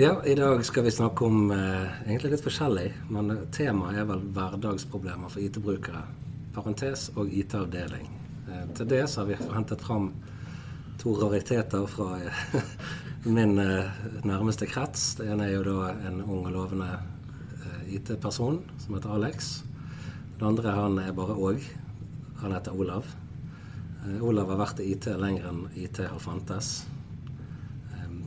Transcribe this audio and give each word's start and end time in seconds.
Ja, 0.00 0.24
i 0.24 0.34
dag 0.34 0.64
skal 0.64 0.84
vi 0.84 0.90
snakke 0.90 1.24
om 1.26 1.50
eh, 1.50 1.86
egentlig 2.06 2.36
litt 2.36 2.42
forskjellig, 2.44 2.84
men 3.10 3.32
temaet 3.50 3.96
er 3.98 4.04
vel 4.06 4.20
hverdagsproblemer 4.30 5.32
for 5.32 5.42
IT-brukere. 5.42 6.04
Parentes 6.54 7.08
og 7.18 7.32
IT-avdeling. 7.34 8.04
Eh, 8.46 8.60
til 8.78 8.86
det 8.92 9.00
så 9.10 9.24
har 9.24 9.26
vi 9.32 9.38
hentet 9.56 9.82
fram 9.82 10.12
to 11.02 11.16
rariteter 11.18 11.88
fra 11.90 12.12
eh, 12.14 12.68
min 13.40 13.58
eh, 13.58 13.90
nærmeste 14.22 14.68
krets. 14.70 15.16
Det 15.18 15.26
ene 15.32 15.48
er 15.48 15.56
jo 15.56 15.64
da 15.66 15.88
en 16.06 16.20
ung 16.22 16.46
og 16.46 16.54
lovende 16.54 16.92
eh, 17.64 17.96
IT-person 17.98 18.60
som 18.78 18.94
heter 18.94 19.16
Alex. 19.16 19.48
Den 20.36 20.52
andre 20.52 20.76
han 20.76 21.00
er 21.02 21.10
bare 21.18 21.34
Åg. 21.34 21.66
Han 22.44 22.54
heter 22.54 22.78
Olav. 22.78 23.10
Eh, 24.04 24.22
Olav 24.22 24.54
har 24.54 24.62
vært 24.62 24.84
i 24.86 24.92
IT 24.94 25.10
lenger 25.18 25.50
enn 25.50 25.66
IT 25.74 26.04
har 26.06 26.22
fantes. 26.22 26.86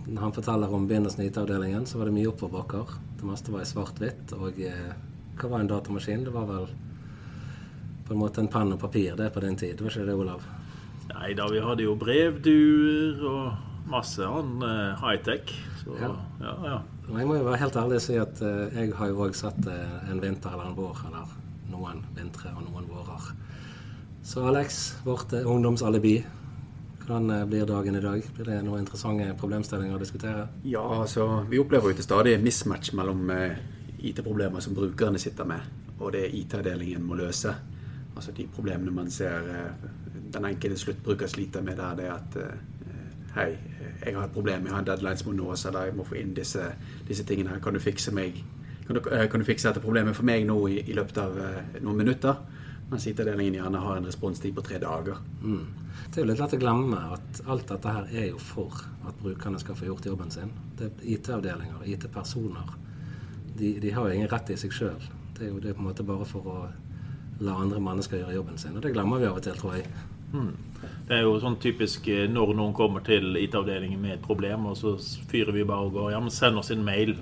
Når 0.08 0.22
han 0.22 0.34
forteller 0.34 0.74
om 0.74 0.88
begynnelsen 0.90 1.24
i 1.24 1.28
IT-avdelingen, 1.30 1.86
så 1.86 2.00
var 2.00 2.10
det 2.10 2.16
mye 2.16 2.30
oppoverbakker. 2.32 2.96
Det 3.20 3.28
meste 3.28 3.54
var 3.54 3.62
i 3.62 3.70
svart-hvitt. 3.70 4.34
Og 4.38 4.62
eh, 4.66 4.94
hva 5.38 5.52
var 5.52 5.64
en 5.64 5.70
datamaskin? 5.70 6.26
Det 6.26 6.34
var 6.34 6.48
vel 6.50 6.70
på 8.08 8.16
en 8.16 8.20
måte 8.20 8.42
en 8.44 8.50
penn 8.52 8.74
og 8.74 8.80
papir 8.82 9.16
det 9.16 9.30
på 9.34 9.44
din 9.44 9.56
tid. 9.60 9.80
Var 9.82 9.94
ikke 9.94 10.08
det, 10.10 10.16
Olav? 10.18 10.48
Nei 11.12 11.34
da, 11.38 11.46
vi 11.52 11.62
hadde 11.64 11.86
jo 11.86 11.94
brevduer 12.00 13.22
og 13.28 13.92
masse 13.92 14.26
annen 14.26 14.66
eh, 14.66 15.04
high-tech. 15.04 15.54
Så 15.84 15.96
Ja. 16.00 16.12
ja, 16.42 16.56
ja. 16.66 16.82
Jeg 17.12 17.28
må 17.28 17.36
jo 17.36 17.44
være 17.44 17.60
helt 17.60 17.76
ærlig 17.76 17.98
og 18.00 18.04
si 18.06 18.18
at 18.22 18.42
eh, 18.46 18.76
jeg 18.78 18.94
har 18.96 19.10
jo 19.12 19.24
òg 19.26 19.36
sett 19.36 19.66
eh, 19.68 20.12
en 20.12 20.22
vinter 20.24 20.54
eller 20.54 20.70
en 20.70 20.78
vår, 20.78 21.02
eller 21.10 21.34
noen 21.72 22.04
vintre 22.16 22.54
og 22.56 22.68
noen 22.70 22.88
vårer. 22.90 23.32
Så 24.24 24.46
Alex, 24.48 24.82
vårt 25.04 25.34
ungdomsalibi. 25.34 26.22
Hvordan 27.02 27.30
eh, 27.30 27.46
blir 27.46 27.66
dagen 27.66 27.96
i 27.96 28.02
dag? 28.02 28.24
Blir 28.36 28.46
det 28.46 28.60
noen 28.62 28.84
interessante 28.84 29.26
problemstillinger 29.40 29.98
å 29.98 30.02
diskutere? 30.02 30.46
Ja, 30.70 30.84
altså, 31.02 31.26
vi 31.50 31.60
opplever 31.60 31.90
jo 31.90 31.98
til 31.98 32.06
stadig 32.06 32.36
mismatch 32.44 32.94
mellom 32.98 33.30
eh, 33.34 33.58
IT-problemer 34.06 34.62
som 34.62 34.76
brukerne 34.78 35.20
sitter 35.20 35.50
med, 35.50 35.66
og 35.98 36.14
det 36.14 36.28
IT-avdelingen 36.38 37.02
må 37.06 37.18
løse. 37.18 37.56
Altså 38.14 38.36
de 38.38 38.46
problemene 38.54 38.94
man 38.94 39.10
ser 39.10 39.50
eh, 39.50 39.90
den 40.32 40.46
enkelte 40.46 40.78
sluttbruker 40.78 41.28
sliter 41.28 41.66
med 41.66 41.82
der, 41.82 41.98
det 41.98 42.06
er 42.10 42.20
at 42.20 42.44
Hei, 43.32 43.54
jeg 44.04 44.12
har 44.12 44.26
et 44.26 44.34
problem, 44.36 44.66
jeg 44.68 44.74
har 44.74 44.82
en 44.82 44.88
deadline 44.90 45.16
som 45.16 45.30
må 45.30 45.34
nås, 45.38 45.62
eller 45.70 45.86
jeg 45.88 45.94
må 45.96 46.04
få 46.04 46.18
inn 46.20 46.34
disse, 46.36 46.66
disse 47.08 47.24
tingene 47.24 47.54
her. 47.54 47.62
Kan 47.64 47.72
du 47.72 47.80
fikse 47.80 48.12
meg? 48.12 48.42
Kan 48.84 48.98
du, 48.98 49.00
kan 49.08 49.40
du 49.40 49.48
fikse 49.48 49.70
dette 49.70 49.80
problemet 49.80 50.18
for 50.18 50.28
meg 50.28 50.44
nå 50.50 50.58
i, 50.68 50.82
i 50.84 50.98
løpet 50.98 51.22
av 51.24 51.38
noen 51.80 52.02
minutter? 52.02 52.42
Mens 52.92 53.08
IT-avdelingen 53.08 53.56
gjerne 53.56 53.80
har 53.80 53.98
en 53.98 54.06
responstid 54.06 54.56
på 54.56 54.64
tre 54.68 54.78
dager. 54.84 55.20
Mm. 55.42 55.66
Det 56.12 56.20
er 56.20 56.26
jo 56.26 56.28
litt 56.28 56.42
lett 56.44 56.56
å 56.58 56.60
glemme 56.60 57.00
at 57.16 57.42
alt 57.48 57.70
dette 57.72 57.96
her 57.96 58.10
er 58.12 58.30
jo 58.34 58.40
for 58.44 58.84
at 59.08 59.22
brukerne 59.22 59.60
skal 59.62 59.78
få 59.80 59.88
gjort 59.88 60.10
jobben 60.12 60.32
sin. 60.34 60.52
Det 60.78 60.90
er 60.90 61.06
IT-avdelinger, 61.16 61.86
IT-personer. 61.88 62.74
De, 63.56 63.78
de 63.80 63.94
har 63.96 64.08
jo 64.10 64.18
ingen 64.18 64.32
rett 64.32 64.52
i 64.52 64.60
seg 64.60 64.76
sjøl. 64.76 65.10
Det 65.38 65.48
er 65.48 65.54
jo 65.54 65.62
det 65.64 65.72
er 65.72 65.78
på 65.78 65.86
en 65.86 65.88
måte 65.88 66.08
bare 66.08 66.28
for 66.28 66.52
å 66.52 66.58
la 67.42 67.56
andre 67.64 67.80
mennesker 67.82 68.20
gjøre 68.20 68.36
jobben 68.36 68.60
sin. 68.60 68.76
Og 68.76 68.84
det 68.84 68.92
glemmer 68.94 69.22
vi 69.22 69.30
av 69.30 69.40
og 69.40 69.46
til, 69.46 69.56
tror 69.58 69.80
jeg. 69.80 69.88
Det 70.32 71.16
er 71.18 71.26
jo 71.26 71.40
sånn 71.42 71.58
typisk 71.62 72.08
eh, 72.12 72.28
når 72.32 72.54
noen 72.56 72.76
kommer 72.76 73.04
til 73.06 73.36
IT-avdelingen 73.40 74.00
med 74.02 74.18
et 74.18 74.26
problem, 74.26 74.68
og 74.72 74.78
så 74.80 74.96
fyrer 75.32 75.56
vi 75.56 75.68
bare 75.68 75.88
og 75.88 75.96
går 75.98 76.12
Ja, 76.14 76.22
men 76.24 76.34
send 76.34 76.60
oss 76.60 76.72
en 76.72 76.86
mail. 76.88 77.16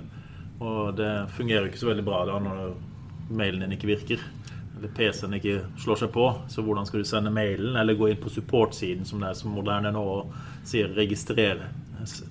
Og 0.60 0.96
det 0.98 1.10
fungerer 1.34 1.66
jo 1.66 1.72
ikke 1.72 1.82
så 1.82 1.90
veldig 1.90 2.06
bra 2.06 2.20
da 2.28 2.38
når 2.42 2.74
mailen 3.30 3.64
din 3.64 3.74
ikke 3.78 3.90
virker. 3.94 4.22
Eller 4.80 4.92
PC-en 4.96 5.34
ikke 5.36 5.58
slår 5.76 5.98
seg 6.00 6.12
på. 6.14 6.24
Så 6.48 6.62
hvordan 6.64 6.86
skal 6.88 7.02
du 7.02 7.08
sende 7.08 7.32
mailen? 7.34 7.74
Eller 7.76 7.98
gå 7.98 8.08
inn 8.08 8.20
på 8.22 8.32
support-siden, 8.32 9.04
som 9.04 9.20
det 9.20 9.28
er 9.28 9.36
som 9.36 9.52
moderne 9.52 9.92
nå, 9.92 10.00
og 10.00 10.32
sier 10.64 10.88
'registrer, 10.88 11.66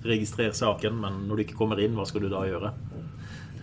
registrer 0.02 0.50
saken', 0.50 0.98
men 0.98 1.28
når 1.28 1.36
du 1.36 1.42
ikke 1.44 1.60
kommer 1.60 1.78
inn, 1.78 1.94
hva 1.94 2.06
skal 2.06 2.26
du 2.26 2.28
da 2.28 2.42
gjøre? 2.48 2.72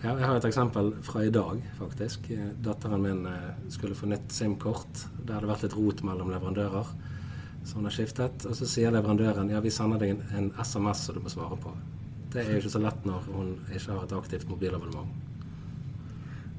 Ja, 0.00 0.14
jeg 0.14 0.24
har 0.24 0.36
et 0.38 0.48
eksempel 0.48 0.92
fra 1.04 1.24
i 1.26 1.30
dag, 1.30 1.60
faktisk. 1.76 2.30
Datteren 2.64 3.02
min 3.02 3.26
eh, 3.26 3.54
skulle 3.68 3.98
få 3.98 4.06
nytt 4.06 4.32
SIM-kort. 4.32 5.04
Det 5.20 5.34
hadde 5.34 5.50
vært 5.50 5.66
litt 5.66 5.76
rot 5.76 6.02
mellom 6.02 6.30
leverandører. 6.30 6.92
Så 7.64 7.76
hun 7.76 7.84
har 7.84 7.92
skiftet. 7.92 8.46
Og 8.46 8.56
så 8.56 8.66
sier 8.66 8.94
leverandøren 8.94 9.50
ja, 9.50 9.60
vi 9.60 9.70
sender 9.74 9.98
deg 9.98 10.14
en, 10.14 10.22
en 10.38 10.52
SMS 10.64 11.04
som 11.04 11.18
du 11.18 11.20
må 11.20 11.28
svare 11.28 11.60
på. 11.60 11.74
Det 12.32 12.40
er 12.40 12.54
jo 12.54 12.62
ikke 12.62 12.76
så 12.76 12.80
lett 12.80 13.04
når 13.04 13.26
hun 13.34 13.56
ikke 13.68 13.90
har 13.92 14.06
et 14.06 14.16
aktivt 14.16 14.48
mobilabonnement. 14.48 15.27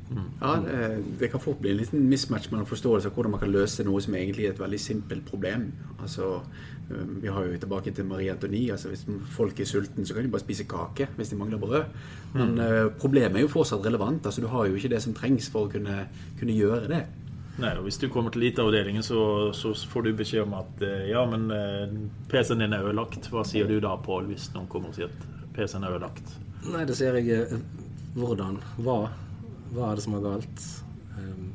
Ja, 0.09 0.55
det, 0.63 1.03
det 1.19 1.29
kan 1.31 1.41
fort 1.43 1.59
bli 1.61 1.71
en 1.71 1.77
liten 1.77 2.07
mismatch 2.09 2.49
mellom 2.49 2.65
forståelse 2.65 3.11
av 3.11 3.13
hvordan 3.13 3.35
man 3.35 3.41
kan 3.43 3.51
løse 3.53 3.85
noe 3.85 4.01
som 4.01 4.15
egentlig 4.17 4.47
er 4.47 4.55
et 4.55 4.61
veldig 4.61 4.79
simpelt 4.81 5.25
problem. 5.27 5.69
Altså, 6.01 6.39
Vi 6.89 7.29
har 7.29 7.45
jo 7.45 7.59
tilbake 7.61 7.91
til 7.93 8.05
Marie 8.09 8.31
Antonie. 8.31 8.71
altså 8.71 8.89
Hvis 8.89 9.05
folk 9.29 9.59
er 9.59 9.65
sultne, 9.65 10.05
så 10.05 10.13
kan 10.13 10.23
de 10.23 10.31
bare 10.31 10.41
spise 10.41 10.63
kake 10.63 11.07
hvis 11.17 11.29
de 11.29 11.35
mangler 11.37 11.61
brød. 11.61 11.83
Men 12.33 12.55
mm. 12.55 12.97
problemet 12.99 13.37
er 13.37 13.41
jo 13.41 13.53
fortsatt 13.53 13.85
relevant. 13.85 14.25
altså 14.25 14.41
Du 14.41 14.47
har 14.47 14.65
jo 14.65 14.75
ikke 14.75 14.89
det 14.89 15.01
som 15.01 15.13
trengs 15.13 15.49
for 15.49 15.67
å 15.67 15.71
kunne, 15.71 16.07
kunne 16.39 16.57
gjøre 16.57 16.87
det. 16.89 17.03
Nei, 17.59 17.75
og 17.75 17.83
Hvis 17.83 17.97
du 17.99 18.07
kommer 18.11 18.31
til 18.31 18.43
IT-avdelingen, 18.47 19.03
så, 19.03 19.51
så 19.53 19.73
får 19.91 20.05
du 20.05 20.13
beskjed 20.15 20.45
om 20.45 20.55
at 20.59 20.83
eh, 20.85 21.09
ja, 21.11 21.25
men 21.27 21.49
eh, 21.51 21.95
PC-en 22.31 22.63
din 22.63 22.75
er 22.75 22.85
ødelagt. 22.87 23.27
Hva 23.33 23.43
sier 23.47 23.67
du 23.67 23.79
da, 23.83 23.97
Pål, 23.99 24.29
hvis 24.31 24.49
noen 24.55 24.69
kommer 24.71 24.93
og 24.93 24.95
sier 24.95 25.11
at 25.11 25.25
PC-en 25.57 25.83
er 25.83 25.97
ødelagt? 25.97 26.37
Nei, 26.69 26.85
det 26.87 26.95
sier 26.97 27.17
jeg 27.19 27.35
eh, 27.35 27.57
hvordan. 28.15 28.61
Hva? 28.85 29.01
Hva 29.73 29.91
er 29.91 29.99
det 29.99 30.05
som 30.05 30.17
er 30.17 30.25
galt? 30.25 30.67
Um, 31.19 31.49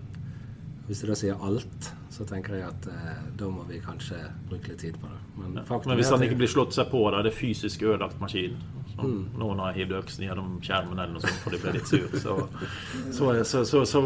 hvis 0.87 1.01
du 1.01 1.09
da 1.09 1.17
sier 1.17 1.41
alt, 1.41 1.91
så 2.13 2.27
tenker 2.29 2.59
jeg 2.59 2.67
at 2.69 2.87
eh, 2.93 3.21
da 3.41 3.47
må 3.51 3.65
vi 3.67 3.81
kanskje 3.83 4.19
bruke 4.51 4.71
litt 4.71 4.83
tid 4.85 4.99
på 5.01 5.09
det. 5.09 5.21
Men, 5.41 5.57
ja, 5.59 5.79
Men 5.89 5.99
hvis 5.99 6.11
han 6.13 6.23
ikke 6.23 6.37
blir 6.43 6.51
slått 6.53 6.77
seg 6.77 6.91
på, 6.93 7.01
da 7.11 7.23
er 7.23 7.27
det 7.27 7.33
fysisk 7.35 7.83
ødelagt 7.83 8.21
maskin. 8.23 8.59
Så 8.93 9.09
Noen 9.41 9.63
har 9.65 9.75
hivd 9.75 9.97
øksen 9.99 10.27
gjennom 10.29 10.59
skjermen 10.63 11.01
eller 11.01 11.17
noe 11.17 11.25
sånt, 11.25 11.41
for 11.43 11.57
de 11.57 11.59
ble 11.63 11.73
litt 11.75 11.89
sur. 11.91 12.05
Så, 12.21 12.37
så, 13.17 13.31
så, 13.49 13.65
så, 13.67 13.83
så, 13.89 14.03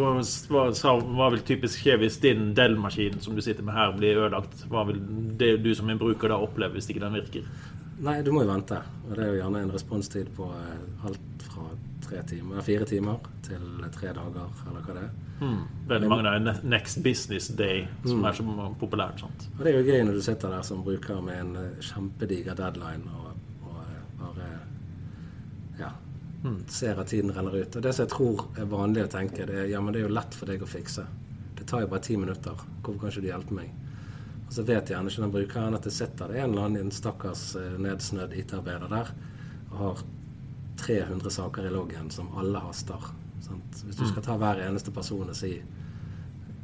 hva, 0.49 0.63
så 0.79 0.95
hva 1.03 1.29
vil 1.35 1.45
typisk 1.51 1.83
skje 1.83 1.99
hvis 2.01 2.21
din 2.23 2.55
Dell-maskin 2.57 3.19
som 3.25 3.37
du 3.37 3.43
sitter 3.45 3.67
med 3.67 3.77
her, 3.77 3.93
blir 3.99 4.23
ødelagt? 4.23 4.65
Hva 4.71 4.87
vil 4.89 5.03
det 5.43 5.57
du 5.67 5.75
som 5.77 5.91
en 5.91 6.01
bruker 6.01 6.33
da 6.33 6.39
oppleve 6.47 6.79
hvis 6.79 6.89
ikke 6.95 7.05
den 7.05 7.19
virker? 7.19 7.51
Nei, 8.07 8.21
du 8.23 8.31
må 8.33 8.47
jo 8.47 8.53
vente. 8.55 8.79
Og 9.09 9.13
det 9.19 9.27
er 9.27 9.35
jo 9.35 9.43
gjerne 9.43 9.67
en 9.67 9.75
responstid 9.75 10.31
på 10.39 10.49
eh, 10.55 11.07
alt 11.11 11.49
fra 11.51 11.67
tre 12.09 12.23
timer, 12.27 12.61
fire 12.65 12.87
timer 12.89 13.19
til 13.47 13.89
tre 13.95 14.13
dager, 14.17 14.53
eller 14.69 14.85
hva 14.87 14.97
det 14.97 15.05
er. 15.05 15.11
Mm. 15.39 15.61
Veldig 15.89 16.09
mange 16.11 16.33
der, 16.33 16.61
Next 16.67 17.03
Business 17.05 17.49
Day, 17.49 17.85
som 18.07 18.25
er 18.27 18.35
så 18.35 18.45
populært. 18.81 19.21
sant? 19.21 19.49
Og 19.59 19.65
det 19.65 19.73
er 19.73 19.79
jo 19.79 19.93
gøy 19.93 20.05
når 20.09 20.19
du 20.19 20.23
sitter 20.25 20.55
der 20.57 20.67
som 20.67 20.83
bruker 20.87 21.21
med 21.23 21.41
en 21.45 21.53
eh, 21.61 21.85
kjempediger 21.85 22.59
deadline 22.59 23.07
og, 23.15 23.37
og 23.69 23.79
eh, 23.85 24.03
bare 24.19 24.49
ja, 25.79 25.93
ser 26.67 26.99
at 26.99 27.13
tiden 27.13 27.35
renner 27.37 27.61
ut. 27.61 27.77
Og 27.77 27.85
det 27.85 27.95
som 27.95 28.07
jeg 28.07 28.15
tror 28.15 28.47
er 28.59 28.71
vanlig 28.73 29.07
å 29.07 29.13
tenke, 29.13 29.47
det 29.47 29.63
er 29.63 29.71
ja, 29.75 29.83
men 29.85 29.95
det 29.95 30.03
er 30.03 30.09
jo 30.09 30.17
lett 30.19 30.39
for 30.39 30.51
deg 30.51 30.65
å 30.65 30.71
fikse. 30.71 31.07
Det 31.59 31.69
tar 31.69 31.85
jo 31.85 31.93
bare 31.93 32.07
ti 32.09 32.17
minutter. 32.19 32.59
Hvorfor 32.83 33.05
kan 33.05 33.15
ikke 33.15 33.27
du 33.27 33.31
hjelpe 33.31 33.61
meg? 33.61 33.75
Og 34.49 34.55
så 34.57 34.65
vet 34.65 34.91
gjerne 34.91 35.11
ikke 35.13 35.27
den 35.27 35.35
brukeren 35.35 35.77
at 35.77 35.85
det 35.85 35.93
sitter 35.93 36.33
en 36.33 36.55
eller 36.55 36.71
annen 36.71 36.95
stakkars 36.95 37.51
eh, 37.61 37.75
nedsnødd 37.85 38.35
IT-arbeider 38.43 38.91
der 38.91 39.13
og 39.69 39.83
har 39.83 40.07
300 40.88 41.34
saker 41.38 41.69
i 41.69 41.72
loggen 41.75 42.09
som 42.10 42.32
alle 42.41 42.62
haster. 42.65 43.10
Sant? 43.44 43.82
Hvis 43.84 44.00
du 44.00 44.06
skal 44.09 44.25
ta 44.25 44.38
hver 44.41 44.65
eneste 44.65 44.93
person 44.94 45.28
og 45.28 45.37
si 45.37 45.59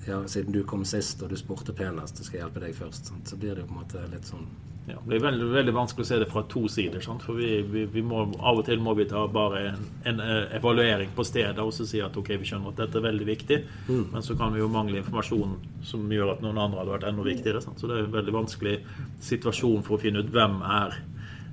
ja, 0.06 0.28
siden 0.28 0.52
du 0.52 0.62
kom 0.68 0.84
sist 0.84 1.22
og 1.24 1.32
du 1.32 1.36
spurte 1.40 1.72
penest, 1.76 2.20
skal 2.24 2.38
jeg 2.38 2.44
hjelpe 2.44 2.62
deg 2.62 2.76
først. 2.76 3.10
Sant? 3.10 3.28
Så 3.28 3.40
blir 3.40 3.54
det 3.54 3.64
jo 3.64 3.70
på 3.70 3.76
en 3.76 3.82
måte 3.82 4.06
litt 4.12 4.28
sånn 4.28 4.46
Ja, 4.84 4.98
det 4.98 5.06
blir 5.08 5.22
veldig, 5.24 5.46
veldig 5.48 5.72
vanskelig 5.72 6.04
å 6.04 6.08
se 6.10 6.18
det 6.20 6.26
fra 6.28 6.42
to 6.52 6.66
sider. 6.68 7.00
Sant? 7.04 7.22
For 7.24 7.38
vi, 7.40 7.62
vi, 7.72 7.86
vi 7.88 8.02
må, 8.04 8.26
Av 8.36 8.60
og 8.60 8.66
til 8.66 8.82
må 8.84 8.92
vi 8.98 9.06
ta 9.08 9.22
bare 9.32 9.62
en, 9.70 9.86
en 10.10 10.20
eh, 10.20 10.56
evaluering 10.58 11.14
på 11.16 11.24
stedet 11.24 11.62
og 11.62 11.72
så 11.72 11.86
si 11.88 12.02
at 12.04 12.16
ok, 12.20 12.34
vi 12.42 12.50
skjønner 12.50 12.74
at 12.74 12.82
dette 12.82 13.00
er 13.00 13.06
veldig 13.06 13.28
viktig, 13.30 13.58
men 14.12 14.26
så 14.26 14.36
kan 14.36 14.52
vi 14.52 14.60
jo 14.60 14.68
mangle 14.72 15.00
informasjon 15.00 15.56
som 15.88 16.04
gjør 16.12 16.34
at 16.34 16.44
noen 16.44 16.60
andre 16.66 16.82
hadde 16.82 16.96
vært 16.98 17.08
enda 17.08 17.24
viktigere. 17.24 17.64
Sant? 17.64 17.80
Så 17.80 17.88
det 17.88 17.96
er 17.96 18.04
en 18.08 18.18
veldig 18.18 18.36
vanskelig 18.36 18.76
situasjon 19.24 19.84
for 19.88 19.96
å 19.96 20.04
finne 20.04 20.20
ut 20.20 20.32
hvem 20.36 20.60
er 20.68 21.00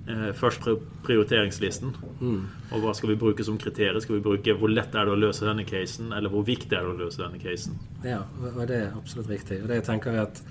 først 0.07 0.63
prioriteringslisten. 1.05 1.91
prioriteringslisten. 1.93 2.47
Og 2.73 2.81
hva 2.81 2.93
skal 2.97 3.09
vi 3.11 3.15
bruke 3.21 3.43
som 3.45 3.57
kriterier? 3.61 3.99
Skal 4.01 4.15
vi 4.17 4.23
bruke 4.25 4.55
Hvor 4.57 4.71
lett 4.71 4.95
er 4.95 5.05
det 5.05 5.13
å 5.13 5.19
løse 5.19 5.45
denne 5.45 5.65
casen, 5.65 6.11
eller 6.13 6.29
hvor 6.29 6.43
viktig 6.47 6.73
er 6.73 6.83
det 6.87 6.95
å 6.95 6.97
løse 7.05 7.21
denne 7.21 7.39
casen? 7.39 7.77
Ja, 8.03 8.23
og 8.41 8.67
det 8.67 8.79
er 8.81 8.97
absolutt 8.97 9.29
riktig. 9.29 9.61
Og 9.61 9.69
det 9.69 9.83
tenker 9.85 10.11
vi 10.11 10.17
at 10.23 10.41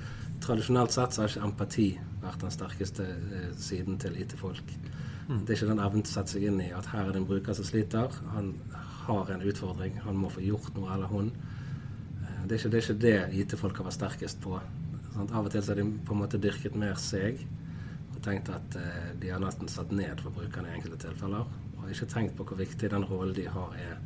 Tradisjonelt 0.40 0.88
sett 0.94 1.12
så 1.12 1.20
har 1.20 1.28
ikke 1.28 1.44
empati 1.44 1.86
vært 2.22 2.40
den 2.40 2.50
sterkeste 2.54 3.04
eh, 3.04 3.50
siden 3.60 3.98
til 4.00 4.14
IT-folk. 4.22 4.70
Det 5.28 5.52
er 5.52 5.58
ikke 5.58 5.68
den 5.68 5.82
evnen 5.84 6.02
til 6.02 6.10
å 6.10 6.14
sette 6.16 6.32
seg 6.32 6.46
inn 6.48 6.62
i 6.64 6.70
at 6.72 6.88
her 6.90 7.04
er 7.04 7.12
det 7.12 7.20
en 7.20 7.26
bruker 7.28 7.52
som 7.54 7.66
sliter. 7.68 8.08
Han 8.32 8.48
har 9.04 9.28
en 9.34 9.44
utfordring, 9.46 9.98
han 10.00 10.16
må 10.16 10.30
få 10.32 10.40
gjort 10.42 10.72
noe, 10.78 10.88
eller 10.94 11.12
hun. 11.12 11.28
Eh, 12.24 12.46
Det 12.48 12.56
er 12.56 12.62
ikke 12.64 12.72
det, 12.72 13.00
det 13.04 13.42
IT-folk 13.42 13.76
har 13.76 13.90
vært 13.90 13.98
sterkest 13.98 14.40
på. 14.40 14.56
Sånn, 15.12 15.28
Av 15.30 15.44
og 15.44 15.52
til 15.52 15.60
så 15.62 15.74
har 15.74 15.82
de 15.82 15.90
på 16.08 16.16
en 16.16 16.22
måte 16.22 16.40
dyrket 16.40 16.74
mer 16.74 16.94
seg 16.96 17.44
tenkt 18.24 18.50
at 18.52 18.76
eh, 18.78 19.12
de 19.20 19.32
har 19.32 19.42
nesten 19.42 19.68
satt 19.70 19.92
ned 19.94 20.20
for 20.22 20.34
brukerne 20.34 20.70
i 20.70 20.78
enkelte 20.78 21.00
tilfeller. 21.06 21.48
Og 21.80 21.88
ikke 21.90 22.10
tenkt 22.10 22.36
på 22.36 22.46
hvor 22.48 22.60
viktig 22.60 22.90
den 22.92 23.06
rollen 23.08 23.34
de 23.36 23.46
har, 23.48 23.72
er 23.80 23.96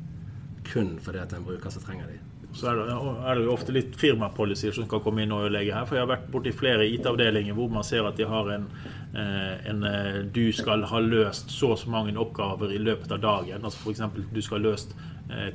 kun 0.65 0.97
fordi 1.03 1.21
at 1.21 1.35
en 1.37 1.45
bruker 1.45 1.71
som 1.71 1.83
trenger 1.85 2.09
de. 2.13 2.21
Så 2.55 2.69
er 2.71 2.77
det, 2.79 2.85
er 2.95 3.35
det 3.35 3.47
jo 3.49 3.55
ofte 3.55 3.75
litt 3.75 3.97
firmapolicyer 3.99 4.75
som 4.77 4.87
skal 4.87 5.01
komme 5.03 5.25
inn 5.25 5.33
og 5.35 5.49
ødelegge 5.49 5.75
her. 5.75 5.87
For 5.89 5.99
jeg 5.99 6.05
har 6.05 6.13
vært 6.13 6.29
borti 6.31 6.53
flere 6.55 6.87
IT-avdelinger 6.87 7.57
hvor 7.57 7.73
man 7.73 7.87
ser 7.87 8.07
at 8.07 8.21
de 8.21 8.29
har 8.31 8.51
en, 8.55 8.69
eh, 9.11 9.67
en, 9.73 9.83
eh, 9.89 10.21
Du 10.31 10.53
skal 10.53 10.87
ha 10.87 11.01
løst 11.03 11.51
så 11.51 11.73
og 11.75 11.79
så 11.79 11.91
mange 11.91 12.15
oppgaver 12.15 12.71
i 12.71 12.79
løpet 12.79 13.11
av 13.11 13.21
dagen. 13.21 13.65
Altså 13.65 13.83
F.eks. 13.83 14.05
du 14.33 14.41
skal 14.41 14.61
ha 14.61 14.69
løst 14.69 14.95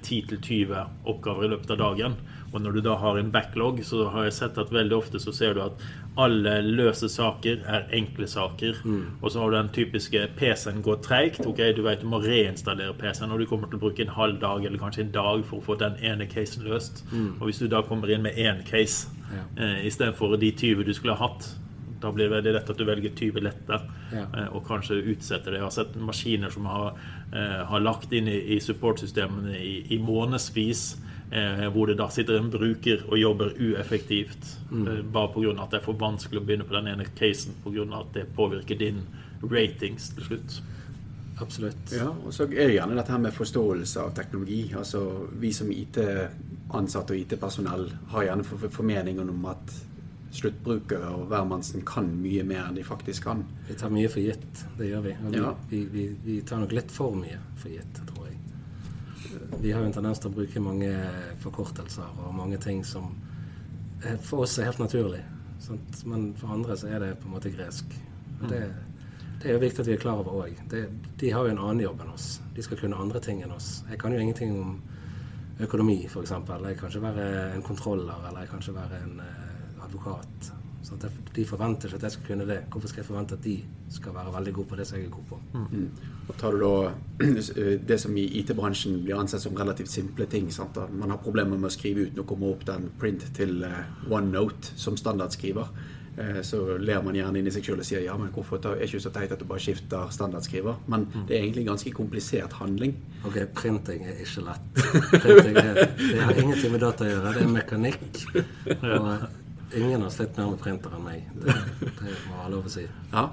10-20 0.04 0.76
eh, 0.76 0.86
oppgaver 1.06 1.46
i 1.46 1.52
løpet 1.56 1.72
av 1.72 1.78
dagen. 1.78 2.18
Og 2.54 2.62
når 2.62 2.78
du 2.78 2.81
da 2.86 2.96
har 2.98 3.19
en 3.19 3.31
backlog, 3.31 3.81
så 3.86 4.07
har 4.13 4.28
jeg 4.28 4.38
sett 4.40 4.57
at 4.62 4.72
veldig 4.74 4.96
ofte 4.98 5.22
så 5.22 5.34
ser 5.36 5.54
du 5.57 5.62
at 5.63 5.84
alle 6.19 6.56
løse 6.66 7.10
saker 7.12 7.62
er 7.69 7.86
enkle 7.96 8.28
saker. 8.28 8.81
Mm. 8.84 9.22
Og 9.22 9.31
så 9.31 9.44
har 9.44 9.51
du 9.51 9.57
den 9.57 9.72
typiske 9.75 10.25
PC-en 10.40 10.81
går 10.86 11.00
treigt. 11.06 11.46
Ok, 11.46 11.62
du 11.78 11.84
vet 11.86 12.01
du 12.01 12.10
må 12.10 12.22
reinstallere 12.24 12.98
PC-en, 12.98 13.31
og 13.31 13.40
du 13.40 13.48
kommer 13.50 13.69
til 13.69 13.80
å 13.80 13.86
bruke 13.86 14.06
en 14.06 14.18
halv 14.18 14.42
dag 14.42 14.66
eller 14.66 14.81
kanskje 14.81 15.06
en 15.06 15.16
dag 15.16 15.46
for 15.48 15.62
å 15.62 15.68
få 15.69 15.78
den 15.80 15.98
ene 16.01 16.28
casen 16.30 16.66
løst. 16.68 17.04
Mm. 17.13 17.38
Og 17.38 17.50
hvis 17.50 17.62
du 17.62 17.69
da 17.72 17.84
kommer 17.86 18.12
inn 18.12 18.25
med 18.25 18.38
én 18.40 18.63
case 18.68 19.10
ja. 19.30 19.46
eh, 19.62 19.88
istedenfor 19.88 20.38
de 20.42 20.51
20 20.51 20.88
du 20.88 20.94
skulle 20.98 21.18
ha 21.18 21.30
hatt, 21.30 21.51
da 22.00 22.12
blir 22.16 22.30
det 22.30 22.36
veldig 22.38 22.54
lett 22.56 22.69
at 22.72 22.80
du 22.80 22.86
velger 22.88 23.12
20 23.16 23.44
lette 23.44 23.80
ja. 24.13 24.24
Eh, 24.24 24.48
og 24.56 24.63
kanskje 24.68 25.01
utsetter 25.13 25.51
det. 25.51 25.60
Jeg 25.60 25.68
har 25.68 25.75
sett 25.75 25.98
maskiner 26.00 26.54
som 26.54 26.68
har, 26.69 26.98
eh, 27.36 27.60
har 27.69 27.84
lagt 27.84 28.13
inn 28.16 28.30
i, 28.31 28.40
i 28.56 28.60
supportsystemene 28.63 29.57
i, 29.60 29.75
i 29.94 30.00
månedsvis. 30.01 30.86
Eh, 31.31 31.68
hvor 31.70 31.86
det 31.86 32.00
da 32.00 32.08
sitter 32.10 32.40
en 32.40 32.50
bruker 32.50 33.04
og 33.06 33.20
jobber 33.20 33.54
ueffektivt. 33.54 34.48
Mm. 34.72 34.88
Eh, 34.88 35.02
bare 35.06 35.30
pga. 35.34 35.52
at 35.62 35.72
det 35.72 35.80
er 35.80 35.86
for 35.86 35.94
vanskelig 35.94 36.42
å 36.42 36.46
begynne 36.46 36.66
på 36.66 36.74
den 36.74 36.88
ene 36.88 37.06
casen 37.06 37.54
pga. 37.64 37.86
at 38.00 38.14
det 38.14 38.26
påvirker 38.36 38.78
din 38.78 39.04
ratings 39.44 40.10
til 40.16 40.24
slutt. 40.24 40.62
Absolutt. 41.42 41.92
Ja, 41.92 42.10
og 42.10 42.34
så 42.34 42.44
er 42.44 42.68
det 42.68 42.74
gjerne 42.74 42.96
dette 42.98 43.12
her 43.12 43.22
med 43.22 43.34
forståelse 43.34 44.02
av 44.02 44.16
teknologi. 44.16 44.74
Altså 44.76 45.28
Vi 45.40 45.54
som 45.54 45.72
IT-ansatte 45.72 47.14
og 47.14 47.20
IT-personell 47.20 47.94
har 48.12 48.24
gjerne 48.24 48.44
formeningen 48.44 49.30
om 49.30 49.46
at 49.46 49.75
sluttbrukere 50.32 51.10
og 51.16 51.28
hvermannsen 51.32 51.86
kan 51.86 52.10
mye 52.22 52.44
mer 52.44 52.68
enn 52.68 52.75
de 52.78 52.84
faktisk 52.84 53.24
kan. 53.24 53.46
Vi 53.68 53.78
tar 53.80 53.90
mye 53.90 54.10
for 54.10 54.22
gitt. 54.22 54.66
Det 54.78 54.90
gjør 54.92 55.02
vi. 55.02 55.16
Vi, 55.30 55.38
ja. 55.38 55.54
vi, 55.70 55.84
vi, 55.94 56.08
vi, 56.25 56.42
tar 56.42 56.62
nok 56.62 56.75
litt 56.75 56.92
for 56.94 57.16
mye 57.18 57.40
for 57.58 57.70
gitt, 57.74 58.02
tror 58.12 58.18
jeg. 58.18 58.19
Vi 59.59 59.71
har 59.71 59.81
jo 59.81 59.89
en 59.89 59.95
tendens 59.95 60.21
til 60.21 60.31
å 60.31 60.36
bruke 60.36 60.63
mange 60.63 60.91
forkortelser 61.44 62.21
og 62.25 62.36
mange 62.36 62.59
ting 62.62 62.83
som 62.88 63.12
for 64.24 64.45
oss 64.45 64.57
er 64.59 64.69
helt 64.69 64.80
naturlig. 64.80 65.24
Sant? 65.59 66.03
Men 66.07 66.30
for 66.39 66.53
andre 66.56 66.77
så 66.80 66.88
er 66.88 67.03
det 67.03 67.15
på 67.19 67.27
en 67.27 67.36
måte 67.36 67.51
gresk. 67.51 67.91
Og 68.39 68.47
det, 68.51 68.62
det 69.41 69.50
er 69.50 69.57
jo 69.57 69.63
viktig 69.63 69.83
at 69.83 69.89
vi 69.89 69.95
er 69.97 70.03
klar 70.03 70.21
over 70.21 70.45
òg. 70.45 70.62
De 70.69 71.33
har 71.33 71.47
jo 71.47 71.51
en 71.51 71.59
annen 71.59 71.83
jobb 71.83 72.06
enn 72.06 72.13
oss. 72.13 72.30
De 72.56 72.63
skal 72.63 72.80
kunne 72.80 73.00
andre 73.00 73.21
ting 73.24 73.44
enn 73.44 73.56
oss. 73.56 73.81
Jeg 73.89 74.00
kan 74.00 74.15
jo 74.15 74.21
ingenting 74.24 74.56
om 74.59 74.77
økonomi, 75.59 76.01
f.eks. 76.07 76.31
Jeg 76.31 76.80
kan 76.80 76.94
ikke 76.94 77.03
være 77.03 77.27
en 77.57 77.65
kontroller, 77.65 78.27
eller 78.30 78.45
jeg 78.45 78.53
kan 78.53 78.63
ikke 78.63 78.80
være 78.80 79.03
en 79.03 79.19
eh, 79.25 79.39
advokat. 80.94 81.12
at 81.30 81.36
de 81.36 81.45
forventer 81.45 81.88
ikke 81.88 81.95
at 81.95 82.03
jeg 82.03 82.12
skal 82.12 82.25
kunne 82.27 82.47
det. 82.47 82.59
Hvorfor 82.71 82.88
skal 82.88 83.01
jeg 83.01 83.06
forvente 83.06 83.36
at 83.36 83.44
de 83.44 83.59
skal 83.89 84.13
være 84.13 84.33
veldig 84.33 84.53
gode 84.53 84.68
på 84.68 84.75
det 84.75 84.88
som 84.88 84.97
jeg 84.97 85.06
er 85.06 85.09
god 85.09 85.27
på? 85.30 85.39
Mm. 85.53 85.89
Og 86.27 86.38
tar 86.38 86.51
du 86.51 86.59
da 86.59 86.91
det 87.89 88.00
som 88.00 88.18
i 88.18 88.25
IT-bransjen 88.41 89.03
blir 89.03 89.19
ansett 89.19 89.41
som 89.41 89.56
relativt 89.56 89.89
simple 89.89 90.25
ting. 90.25 90.51
Sant? 90.53 90.77
Man 90.91 91.09
har 91.09 91.18
problemer 91.18 91.57
med 91.57 91.69
å 91.69 91.74
skrive 91.74 92.07
ut 92.07 92.15
noe, 92.18 92.25
komme 92.25 92.50
opp 92.50 92.65
den 92.65 92.89
print 93.00 93.25
til 93.38 93.63
eh, 93.63 94.12
OneNote 94.12 94.75
som 94.75 94.97
standardskriver. 94.97 95.71
Eh, 96.19 96.41
så 96.41 96.77
ler 96.77 97.03
man 97.03 97.15
gjerne 97.15 97.39
inni 97.39 97.51
seg 97.53 97.63
sjøl 97.63 97.80
og 97.80 97.88
sier 97.88 98.03
ja, 98.03 98.15
men 98.19 98.31
hvorfor 98.36 98.59
er 98.74 98.81
ikke 98.83 99.00
så 99.00 99.12
teit 99.15 99.31
at 99.31 99.39
du 99.39 99.45
bare 99.47 99.63
skifter 99.63 100.09
standardskriver? 100.12 100.81
Men 100.91 101.06
mm. 101.07 101.27
det 101.30 101.38
er 101.38 101.44
egentlig 101.44 101.63
en 101.63 101.74
ganske 101.74 101.94
komplisert 101.95 102.57
handling. 102.59 102.95
Ok, 103.24 103.38
printing 103.56 104.03
er 104.07 104.24
ikke 104.25 104.44
lett. 104.47 104.81
Printing 105.13 105.59
er, 105.62 105.86
det 106.00 106.24
har 106.25 106.41
ingenting 106.41 106.74
med 106.74 106.83
data 106.83 107.06
å 107.06 107.13
gjøre, 107.13 107.36
det 107.38 107.45
er 107.45 107.53
mekanikk. 107.53 108.24
Og 108.97 109.30
Ingen 109.75 110.01
har 110.01 110.10
slitt 110.10 110.38
mer 110.38 110.48
med 110.50 110.62
printer 110.63 110.94
enn 110.95 111.04
meg. 111.06 111.25
Det, 111.38 111.54
det 111.86 112.13
må 112.25 112.38
være 112.39 112.51
lov 112.56 112.69
å 112.69 112.71
si. 112.74 112.86
Ja, 113.12 113.25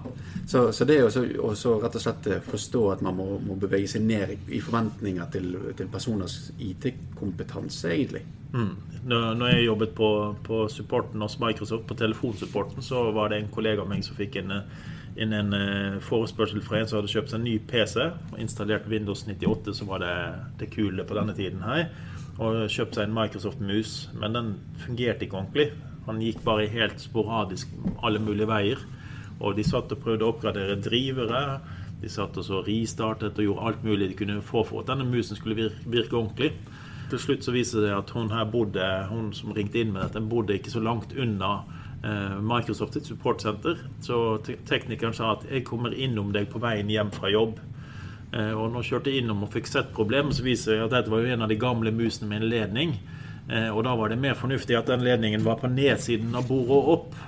Så, 0.46 0.66
så 0.76 0.84
det 0.88 0.98
også 1.04 1.76
rett 1.80 1.96
og 1.96 2.02
slett 2.02 2.28
eh, 2.28 2.42
forstå 2.44 2.82
at 2.92 3.04
man 3.04 3.16
må, 3.16 3.28
må 3.44 3.56
bevege 3.60 3.88
seg 3.88 4.04
ned 4.04 4.34
i, 4.36 4.60
forventninger 4.60 5.30
til, 5.32 5.54
til 5.78 5.88
personers 5.92 6.36
IT-kompetanse, 6.60 7.88
egentlig. 7.94 8.26
Mm. 8.52 8.74
Når 9.06 9.46
jeg 9.48 9.64
jobbet 9.64 9.94
på, 9.96 10.10
på, 10.44 10.60
supporten 10.72 11.24
hos 11.24 11.38
Microsoft, 11.40 11.86
på 11.88 11.96
telefonsupporten, 11.98 12.82
så 12.82 13.08
var 13.16 13.32
det 13.32 13.40
en 13.40 13.50
kollega 13.54 13.84
av 13.84 13.90
meg 13.90 14.04
som 14.04 14.18
fikk 14.18 14.36
en, 14.42 14.52
inn 15.16 15.32
en 15.32 15.56
eh, 15.56 15.98
forespørsel 16.04 16.60
fra 16.64 16.80
en 16.82 16.90
som 16.90 17.00
hadde 17.00 17.14
kjøpt 17.14 17.32
seg 17.32 17.40
en 17.40 17.48
ny 17.48 17.56
PC 17.70 17.96
og 18.10 18.38
installert 18.42 18.88
Windows 18.92 19.24
98, 19.24 19.76
som 19.80 19.88
var 19.88 20.04
det, 20.04 20.14
det 20.60 20.72
kule 20.74 21.06
på 21.06 21.16
denne 21.16 21.36
tiden 21.38 21.64
her. 21.64 21.88
Og 22.36 22.66
kjøpt 22.68 22.98
seg 22.98 23.06
en 23.06 23.16
Microsoft-mus, 23.16 23.98
men 24.20 24.36
den 24.36 24.56
fungerte 24.84 25.24
ikke 25.24 25.40
ordentlig. 25.40 25.70
Han 26.06 26.22
gikk 26.22 26.42
bare 26.46 26.68
helt 26.70 27.00
sporadisk 27.02 27.72
alle 28.02 28.22
mulige 28.22 28.48
veier. 28.50 28.82
Og 29.40 29.56
de 29.56 29.64
satt 29.66 29.92
og 29.92 30.00
prøvde 30.02 30.24
å 30.24 30.32
oppgradere 30.32 30.78
drivere. 30.80 31.60
De 32.00 32.10
satt 32.12 32.36
og 32.38 32.46
så 32.46 32.62
ristartet 32.66 33.38
og 33.38 33.44
gjorde 33.44 33.68
alt 33.68 33.84
mulig 33.84 34.10
de 34.10 34.18
kunne 34.18 34.42
få 34.44 34.64
for 34.68 34.82
at 34.82 34.90
denne 34.92 35.06
musen 35.08 35.38
skulle 35.38 35.58
virke, 35.58 35.88
virke 35.90 36.18
ordentlig. 36.18 36.52
Til 37.10 37.22
slutt 37.22 37.46
så 37.46 37.54
viser 37.54 37.84
det 37.84 37.94
at 37.94 38.10
hun 38.16 38.32
her 38.34 38.48
bodde, 38.50 38.84
hun 39.10 39.30
som 39.36 39.52
ringte 39.54 39.78
inn 39.80 39.92
med 39.94 40.02
dette, 40.02 40.22
bodde 40.26 40.56
ikke 40.56 40.72
så 40.72 40.82
langt 40.82 41.14
unna 41.14 41.52
eh, 42.02 42.36
Microsoft 42.42 42.98
sitt 42.98 43.06
supportsenter. 43.06 43.78
Så 44.02 44.38
teknikeren 44.66 45.14
sa 45.14 45.32
at 45.36 45.46
'jeg 45.50 45.64
kommer 45.64 45.94
innom 45.94 46.32
deg 46.32 46.50
på 46.50 46.58
veien 46.58 46.90
hjem 46.90 47.10
fra 47.10 47.30
jobb'. 47.30 47.60
Eh, 48.32 48.52
og 48.52 48.72
når 48.72 48.82
jeg 48.82 48.90
kjørte 48.90 49.16
innom 49.18 49.42
og 49.42 49.52
fikk 49.52 49.66
sett 49.66 49.94
problemet, 49.94 50.34
så 50.34 50.42
viser 50.42 50.74
det 50.74 50.84
at 50.84 50.90
dette 50.90 51.10
var 51.10 51.22
jo 51.22 51.32
en 51.32 51.42
av 51.42 51.48
de 51.48 51.56
gamle 51.56 51.92
musene 51.94 52.28
med 52.28 52.42
en 52.42 52.50
ledning. 52.50 52.98
Eh, 53.46 53.70
og 53.70 53.84
da 53.86 53.94
var 53.98 54.10
det 54.10 54.18
mer 54.18 54.34
fornuftig 54.38 54.76
at 54.78 54.90
den 54.90 55.04
ledningen 55.06 55.44
var 55.46 55.60
på 55.60 55.70
nedsiden 55.70 56.34
av 56.34 56.48
bordet 56.48 56.76
og 56.76 56.92
opp. 56.96 57.18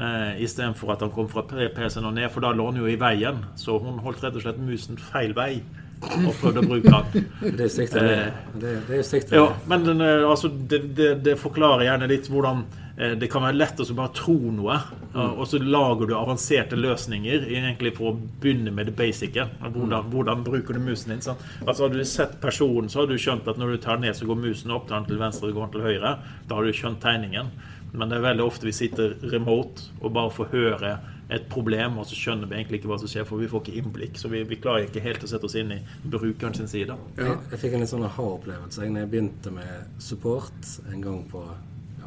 Eh, 0.00 0.42
Istedenfor 0.44 0.94
at 0.94 1.04
han 1.04 1.12
kom 1.14 1.28
fra 1.32 1.46
PC-en 1.48 2.08
og 2.10 2.16
ned, 2.16 2.28
for 2.32 2.44
da 2.44 2.52
lå 2.56 2.70
han 2.70 2.80
jo 2.80 2.90
i 2.90 2.98
veien. 3.00 3.44
Så 3.60 3.78
hun 3.80 4.02
holdt 4.04 4.24
rett 4.24 4.36
og 4.36 4.44
slett 4.44 4.60
musen 4.60 5.00
feil 5.10 5.34
vei 5.36 5.62
og 6.00 6.30
prøvde 6.40 6.62
å 6.62 6.68
bruke 6.68 7.00
den. 7.12 7.26
Det 7.58 7.66
er 7.66 7.72
stygt. 7.72 7.96
Det 7.96 9.34
er. 9.34 9.34
Ja, 9.36 9.48
men 9.68 9.84
den, 9.88 10.04
eh, 10.04 10.28
altså, 10.28 10.48
det, 10.48 10.84
det, 10.96 11.10
det, 11.24 11.36
forklarer 11.40 11.88
gjerne 11.88 12.08
litt 12.10 12.30
hvordan 12.32 12.64
Eh, 12.89 12.89
det 13.00 13.30
kan 13.32 13.46
være 13.46 13.56
lett 13.56 13.80
å 13.80 13.86
bare 13.96 14.12
tro 14.12 14.34
noe, 14.52 14.74
mm. 15.14 15.20
og 15.40 15.46
så 15.48 15.60
lager 15.62 16.10
du 16.10 16.14
avanserte 16.18 16.76
løsninger 16.76 17.46
egentlig 17.48 17.94
for 17.96 18.10
å 18.10 18.18
begynne 18.42 18.74
med 18.76 18.90
det 18.90 18.96
basice. 18.98 19.46
Hvordan, 19.62 19.94
mm. 20.04 20.10
hvordan 20.12 20.44
bruker 20.44 20.76
du 20.76 20.82
musen 20.84 21.14
din? 21.14 21.22
Sant? 21.24 21.44
Altså 21.64 21.86
Hadde 21.86 22.02
du 22.02 22.08
sett 22.08 22.36
personen, 22.42 22.90
så 22.92 23.02
hadde 23.02 23.16
du 23.16 23.22
skjønt 23.22 23.48
at 23.48 23.60
når 23.60 23.72
du 23.72 23.82
tar 23.86 24.02
ned, 24.02 24.12
så 24.18 24.28
går 24.28 24.42
musen 24.42 24.74
opp, 24.76 24.88
tar 24.90 25.00
den 25.00 25.14
til 25.14 25.22
venstre, 25.22 25.52
går 25.56 25.68
den 25.68 25.76
til 25.78 25.86
høyre. 25.86 26.16
Da 26.50 26.58
har 26.58 26.68
du 26.68 26.76
skjønt 26.76 27.00
tegningen. 27.00 27.54
Men 27.92 28.10
det 28.10 28.20
er 28.20 28.28
veldig 28.28 28.44
ofte 28.44 28.68
vi 28.68 28.74
sitter 28.76 29.16
remote 29.32 29.88
og 29.98 30.12
bare 30.14 30.30
får 30.34 30.52
høre 30.52 30.92
et 31.30 31.46
problem, 31.50 32.00
og 32.02 32.08
så 32.10 32.16
skjønner 32.18 32.50
vi 32.50 32.58
egentlig 32.58 32.80
ikke 32.80 32.90
hva 32.90 32.98
som 32.98 33.10
skjer, 33.10 33.24
for 33.26 33.38
vi 33.38 33.48
får 33.50 33.62
ikke 33.62 33.80
innblikk. 33.80 34.18
Så 34.18 34.28
vi, 34.32 34.42
vi 34.50 34.58
klarer 34.58 34.88
ikke 34.88 35.02
helt 35.04 35.24
å 35.24 35.30
sette 35.30 35.46
oss 35.46 35.56
inn 35.58 35.70
i 35.76 35.80
brukeren 36.02 36.56
sin 36.58 36.70
side. 36.70 36.96
Ja. 37.16 37.28
Jeg, 37.30 37.36
jeg 37.54 37.62
fikk 37.64 37.76
en 37.76 37.84
litt 37.84 37.92
sånn 37.92 38.06
aha-opplevelse 38.06 38.82
da 38.82 39.04
jeg 39.04 39.10
begynte 39.12 39.54
med 39.54 40.00
support 40.02 40.72
en 40.90 41.04
gang 41.04 41.22
på 41.30 41.44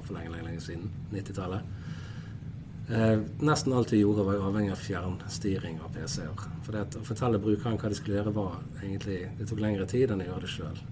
for 0.08 0.18
lenge, 0.18 0.34
lenge, 0.34 0.48
lenge 0.50 0.64
siden. 0.66 0.90
90-tallet. 1.14 1.62
Eh, 2.90 3.20
nesten 3.40 3.74
alt 3.74 3.94
vi 3.94 4.02
gjorde, 4.02 4.26
var 4.28 4.42
avhengig 4.50 4.74
av 4.74 4.82
fjernstyring 4.84 5.80
av 5.86 5.94
PC-er. 5.96 6.50
For 6.66 6.76
det 6.76 7.00
å 7.00 7.06
fortelle 7.08 7.40
brukeren 7.40 7.80
hva 7.80 7.92
de 7.92 8.00
skulle 8.00 8.20
gjøre, 8.20 8.36
var 8.36 8.60
egentlig 8.82 9.22
Det 9.38 9.48
tok 9.48 9.64
lengre 9.64 9.88
tid 9.88 10.12
enn 10.12 10.22
å 10.22 10.28
gjøre 10.28 10.46
det 10.46 10.52
sjøl. 10.52 10.84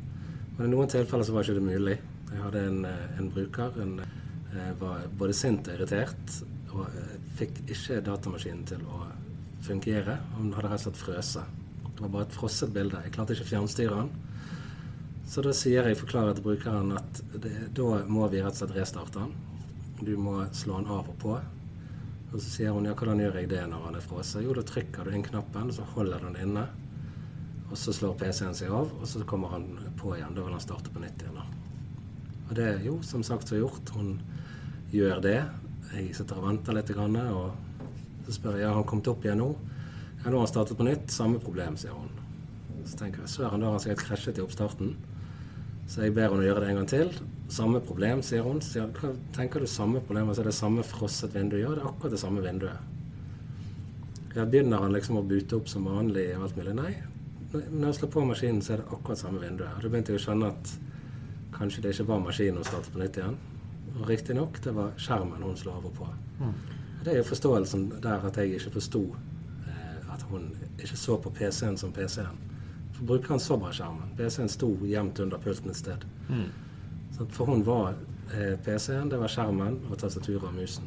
Men 0.58 0.68
i 0.68 0.72
noen 0.72 0.92
tilfeller 0.92 1.28
så 1.28 1.36
var 1.36 1.44
ikke 1.44 1.60
det 1.60 1.68
mulig. 1.68 1.98
Jeg 2.32 2.42
hadde 2.46 2.66
en, 2.68 2.86
eh, 2.86 3.20
en 3.20 3.30
bruker. 3.32 3.82
En 3.82 4.00
eh, 4.00 4.72
var 4.80 5.08
både 5.20 5.34
sint 5.34 5.68
og 5.68 5.74
irritert. 5.76 6.36
Og 6.72 6.86
eh, 6.88 7.16
fikk 7.40 7.64
ikke 7.68 8.02
datamaskinen 8.08 8.64
til 8.70 8.84
å 8.88 9.06
fungere. 9.66 10.18
Hun 10.38 10.54
hadde 10.56 10.72
rett 10.72 10.80
og 10.80 10.86
slett 10.88 11.02
frøse. 11.02 11.44
Det 11.84 12.06
var 12.06 12.14
bare 12.16 12.28
et 12.30 12.38
frosset 12.38 12.72
bilde. 12.74 13.04
Jeg 13.04 13.14
klarte 13.18 13.36
ikke 13.36 13.50
å 13.50 13.52
fjernstyre 13.52 13.98
han. 14.00 14.14
Så 15.28 15.44
da 15.46 15.54
sier 15.56 15.88
jeg, 15.88 16.00
forklarer 16.00 16.36
til 16.36 16.46
brukeren 16.46 16.92
at 16.98 17.22
det, 17.44 17.54
da 17.78 18.02
må 18.10 18.28
vi 18.32 18.42
rett 18.44 18.56
og 18.56 18.64
slett 18.64 18.76
restarte 18.76 19.22
den. 19.22 19.34
Du 20.02 20.16
må 20.18 20.40
slå 20.56 20.80
den 20.80 20.90
av 20.92 21.10
og 21.10 21.18
på. 21.22 21.36
Og 22.32 22.38
så 22.40 22.48
sier 22.48 22.76
hun 22.76 22.88
ja, 22.88 22.96
hvordan 22.98 23.20
gjør 23.22 23.42
jeg 23.42 23.50
det 23.52 23.64
når 23.70 23.88
han 23.88 23.98
er 24.00 24.06
frosset? 24.06 24.44
Jo, 24.46 24.56
da 24.56 24.64
trykker 24.66 25.08
du 25.08 25.16
inn 25.16 25.26
knappen, 25.26 25.72
så 25.76 25.86
holder 25.96 26.24
du 26.24 26.30
den 26.32 26.46
inne. 26.48 26.66
Og 27.70 27.78
så 27.80 27.94
slår 27.96 28.18
PC-en 28.20 28.56
seg 28.56 28.72
av, 28.76 28.92
og 28.98 29.08
så 29.08 29.24
kommer 29.28 29.54
han 29.54 29.68
på 30.00 30.16
igjen. 30.16 30.34
Da 30.36 30.46
vil 30.46 30.56
han 30.56 30.64
starte 30.64 30.92
på 30.92 31.04
nytt 31.04 31.24
igjen. 31.24 31.40
Og 32.50 32.56
det 32.58 32.68
er 32.68 32.82
jo 32.84 32.98
som 33.08 33.24
sagt 33.24 33.52
så 33.52 33.60
gjort. 33.60 33.92
Hun 33.96 34.18
gjør 34.92 35.22
det. 35.24 35.38
Jeg 35.92 36.16
sitter 36.16 36.40
og 36.40 36.50
venter 36.50 36.76
litt, 36.76 36.92
og 36.96 38.26
så 38.26 38.36
spør 38.36 38.60
jeg 38.60 38.68
ja, 38.68 38.74
han 38.76 38.88
kommet 38.88 39.08
opp 39.12 39.24
igjen 39.24 39.40
nå. 39.44 39.54
Ja, 40.22 40.30
nå 40.30 40.36
har 40.36 40.44
han 40.44 40.52
startet 40.52 40.80
på 40.80 40.88
nytt. 40.88 41.08
Samme 41.12 41.40
problem, 41.44 41.78
sier 41.80 41.96
hun. 41.96 42.12
Så 42.84 43.00
tenker 43.00 43.24
jeg 43.24 43.32
søren, 43.32 43.64
da 43.64 43.70
har 43.70 43.78
han 43.78 43.84
sikkert 43.84 44.08
krasjet 44.10 44.40
i 44.40 44.44
oppstarten. 44.44 44.96
Så 45.92 46.06
jeg 46.06 46.14
ber 46.16 46.32
henne 46.32 46.46
gjøre 46.46 46.62
det 46.64 46.70
en 46.72 46.78
gang 46.80 46.88
til. 46.88 47.10
Samme 47.52 47.82
problem, 47.84 48.22
sier 48.24 48.46
hun. 48.46 48.62
Sier, 48.64 48.88
tenker 49.36 49.60
du 49.60 49.68
samme 49.68 50.00
problem? 50.00 50.30
Altså, 50.32 50.46
det 50.48 50.54
samme 50.56 50.86
frosset 50.88 51.34
vindu? 51.36 51.58
Ja, 51.60 51.74
det 51.76 51.82
er 51.84 51.90
akkurat 51.90 52.14
det 52.16 52.22
samme 52.22 52.44
vinduet. 52.46 52.80
Ja, 54.38 54.46
begynner 54.46 54.86
han 54.86 54.96
liksom 54.96 55.18
å 55.20 55.26
bute 55.28 55.58
opp 55.58 55.68
som 55.68 55.90
vanlig 55.92 56.30
og 56.38 56.46
alt 56.46 56.56
mulig? 56.56 56.76
Nei. 56.78 56.94
Når 57.52 57.90
jeg 57.90 57.98
slår 57.98 58.12
på 58.14 58.24
maskinen, 58.30 58.62
så 58.64 58.78
er 58.78 58.80
det 58.80 58.94
akkurat 58.96 59.20
samme 59.20 59.42
vinduet. 59.44 59.74
Og 59.76 59.84
da 59.84 59.92
begynte 59.92 60.14
jeg 60.14 60.22
å 60.22 60.24
skjønne 60.24 60.52
at 60.54 60.72
kanskje 61.58 61.84
det 61.84 61.92
ikke 61.92 62.08
var 62.14 62.24
maskinen 62.24 62.62
hun 62.62 62.70
startet 62.70 62.94
på 62.94 63.02
nytt 63.02 63.20
igjen. 63.20 63.36
Og 63.98 64.06
riktignok, 64.08 64.62
det 64.64 64.76
var 64.78 64.96
skjermen 64.96 65.44
hun 65.44 65.60
slo 65.60 65.76
og 65.76 65.92
på. 65.98 66.08
Det 67.04 67.12
er 67.12 67.20
jo 67.20 67.28
forståelsen 67.34 67.90
der 68.00 68.24
at 68.30 68.40
jeg 68.40 68.56
ikke 68.56 68.78
forsto 68.78 69.04
eh, 69.68 70.00
at 70.14 70.24
hun 70.32 70.48
ikke 70.78 70.96
så 71.04 71.20
på 71.20 71.36
PC-en 71.36 71.76
som 71.82 71.92
PC-en. 71.92 72.40
For 73.08 73.28
han 73.28 73.40
så 73.40 73.58
bare 73.58 73.74
skjermen. 73.74 74.16
PC-en 74.18 74.50
sto 74.50 74.72
gjemt 74.86 75.20
under 75.20 75.38
pulten 75.42 75.72
et 75.72 75.78
sted. 75.78 76.06
Mm. 76.30 76.50
for 77.30 77.46
hun 77.46 77.64
var 77.64 77.94
eh, 78.34 78.58
PC-en, 78.66 79.10
det 79.10 79.18
var 79.18 79.28
skjermen 79.28 79.80
og 79.90 79.98
tastaturet 79.98 80.44
og 80.44 80.54
musen. 80.54 80.84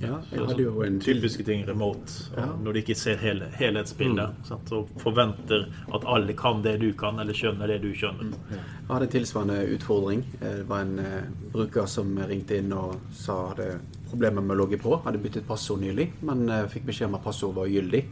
Ja, 0.00 0.16
jeg 0.32 0.46
hadde 0.48 0.64
jo 0.64 0.80
en 0.80 0.96
Typiske 1.00 1.44
ting 1.44 1.66
remote. 1.68 2.12
Ja. 2.32 2.46
Når 2.56 2.72
du 2.72 2.78
ikke 2.80 2.94
ser 2.96 3.18
hele, 3.20 3.50
helhetsbildet. 3.52 4.38
sant, 4.48 4.72
Og 4.72 4.88
forventer 5.02 5.66
at 5.92 6.06
alle 6.08 6.32
kan 6.32 6.62
det 6.64 6.78
du 6.80 6.88
kan, 6.96 7.20
eller 7.20 7.36
skjønner 7.36 7.68
det 7.68 7.82
du 7.82 7.90
skjønner. 7.92 8.32
Jeg 8.50 8.88
hadde 8.88 9.08
en 9.10 9.12
tilsvarende 9.12 9.58
utfordring. 9.76 10.24
Eh, 10.40 10.56
Det 10.62 10.68
var 10.68 10.86
en 10.86 10.98
uh, 10.98 11.28
bruker 11.52 11.86
som 11.86 12.16
ringte 12.16 12.56
inn 12.56 12.72
og 12.72 12.96
sa 13.12 13.50
hadde 13.52 13.80
problemer 14.08 14.40
med 14.40 14.56
å 14.56 14.60
logge 14.62 14.80
på. 14.80 14.96
Hadde 15.04 15.20
byttet 15.20 15.46
passord 15.46 15.84
nylig, 15.84 16.08
men 16.24 16.48
uh, 16.48 16.64
fikk 16.66 16.88
beskjed 16.88 17.12
om 17.12 17.20
at 17.20 17.24
passord 17.24 17.54
var 17.54 17.68
ugyldig. 17.68 18.06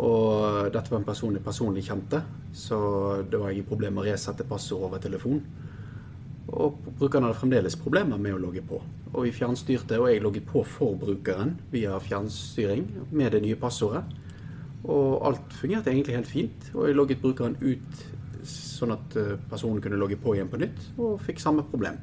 Og 0.00 0.70
dette 0.72 0.88
var 0.88 1.02
en 1.02 1.06
person 1.08 1.34
jeg 1.36 1.44
personlig 1.44 1.84
kjente, 1.84 2.22
så 2.56 2.78
det 3.28 3.40
var 3.40 3.52
ingen 3.52 3.68
problem 3.68 4.00
å 4.00 4.06
resette 4.06 4.46
passord 4.48 4.86
over 4.88 5.02
telefon. 5.02 5.42
Og 6.52 6.78
brukeren 6.98 7.26
hadde 7.26 7.38
fremdeles 7.38 7.76
problemer 7.80 8.20
med 8.20 8.34
å 8.34 8.40
logge 8.40 8.64
på. 8.66 8.80
Og 9.12 9.26
vi 9.26 9.34
fjernstyrte, 9.36 10.00
og 10.00 10.08
jeg 10.08 10.24
logget 10.24 10.48
på 10.48 10.64
for 10.68 10.96
brukeren 11.00 11.54
via 11.72 11.98
fjernstyring 12.00 12.86
med 13.12 13.36
det 13.36 13.42
nye 13.44 13.60
passordet. 13.60 14.02
Og 14.82 15.20
alt 15.28 15.52
fungerte 15.60 15.92
egentlig 15.92 16.16
helt 16.16 16.30
fint. 16.30 16.72
Og 16.74 16.88
jeg 16.88 16.98
logget 16.98 17.22
brukeren 17.22 17.58
ut 17.60 18.02
sånn 18.48 18.92
at 18.94 19.16
eh, 19.16 19.36
personen 19.50 19.80
kunne 19.84 19.98
logge 20.00 20.16
på 20.20 20.34
igjen 20.36 20.50
på 20.52 20.60
nytt, 20.62 20.80
og 20.98 21.20
fikk 21.22 21.40
samme 21.42 21.64
problem. 21.68 21.98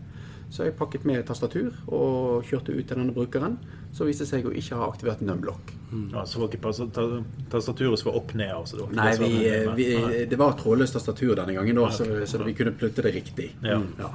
Så 0.50 0.65
jeg 0.65 0.74
pakket 0.79 1.03
med 1.05 1.22
tastatur 1.27 1.75
og 1.93 2.43
kjørte 2.50 2.74
ut 2.74 2.88
til 2.89 2.98
denne 2.98 3.13
brukeren. 3.13 3.60
Så 3.93 4.05
viste 4.08 4.25
det 4.25 4.31
seg 4.31 4.48
å 4.50 4.53
ikke 4.58 4.79
ha 4.79 4.88
aktivert 4.89 5.22
numlock. 5.22 5.74
Ja, 6.13 6.24
så 6.25 6.39
var 6.41 6.50
ikke 6.50 6.72
tastaturet 7.50 8.00
som 8.01 8.10
var 8.10 8.17
opp 8.17 8.34
ned? 8.34 8.50
Altså, 8.55 8.77
det 8.77 8.86
var 8.86 8.96
Nei, 8.98 9.12
vi, 9.17 9.29
ned, 9.43 9.69
vi, 9.77 10.25
det 10.29 10.39
var 10.41 10.55
trådløst 10.58 10.98
tastatur 10.98 11.36
denne 11.38 11.53
gangen, 11.58 11.77
da, 11.77 11.91
så, 11.93 12.08
så 12.29 12.41
vi 12.41 12.55
kunne 12.58 12.74
plutte 12.77 13.05
det 13.05 13.13
riktig. 13.13 13.51
Ja. 13.65 13.77
Ja. 14.01 14.10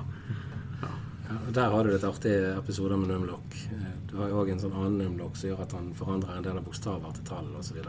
Ja, 1.28 1.38
Der 1.54 1.70
har 1.70 1.84
du 1.86 1.90
litt 1.94 2.06
artige 2.06 2.52
episoder 2.58 2.98
med 2.98 3.14
numlock. 3.14 3.54
Eh, 3.70 3.90
Du 4.10 4.18
har 4.20 4.28
jo 4.30 4.42
òg 4.44 4.50
en 4.52 4.60
sånn 4.62 4.74
annen 4.78 4.98
numlock 5.02 5.34
som 5.38 5.48
gjør 5.50 5.62
at 5.64 5.72
han 5.74 5.88
forandrer 5.98 6.36
en 6.36 6.44
del 6.46 6.58
av 6.60 6.66
bokstaver 6.66 7.14
til 7.16 7.24
tall 7.26 7.48
osv. 7.58 7.80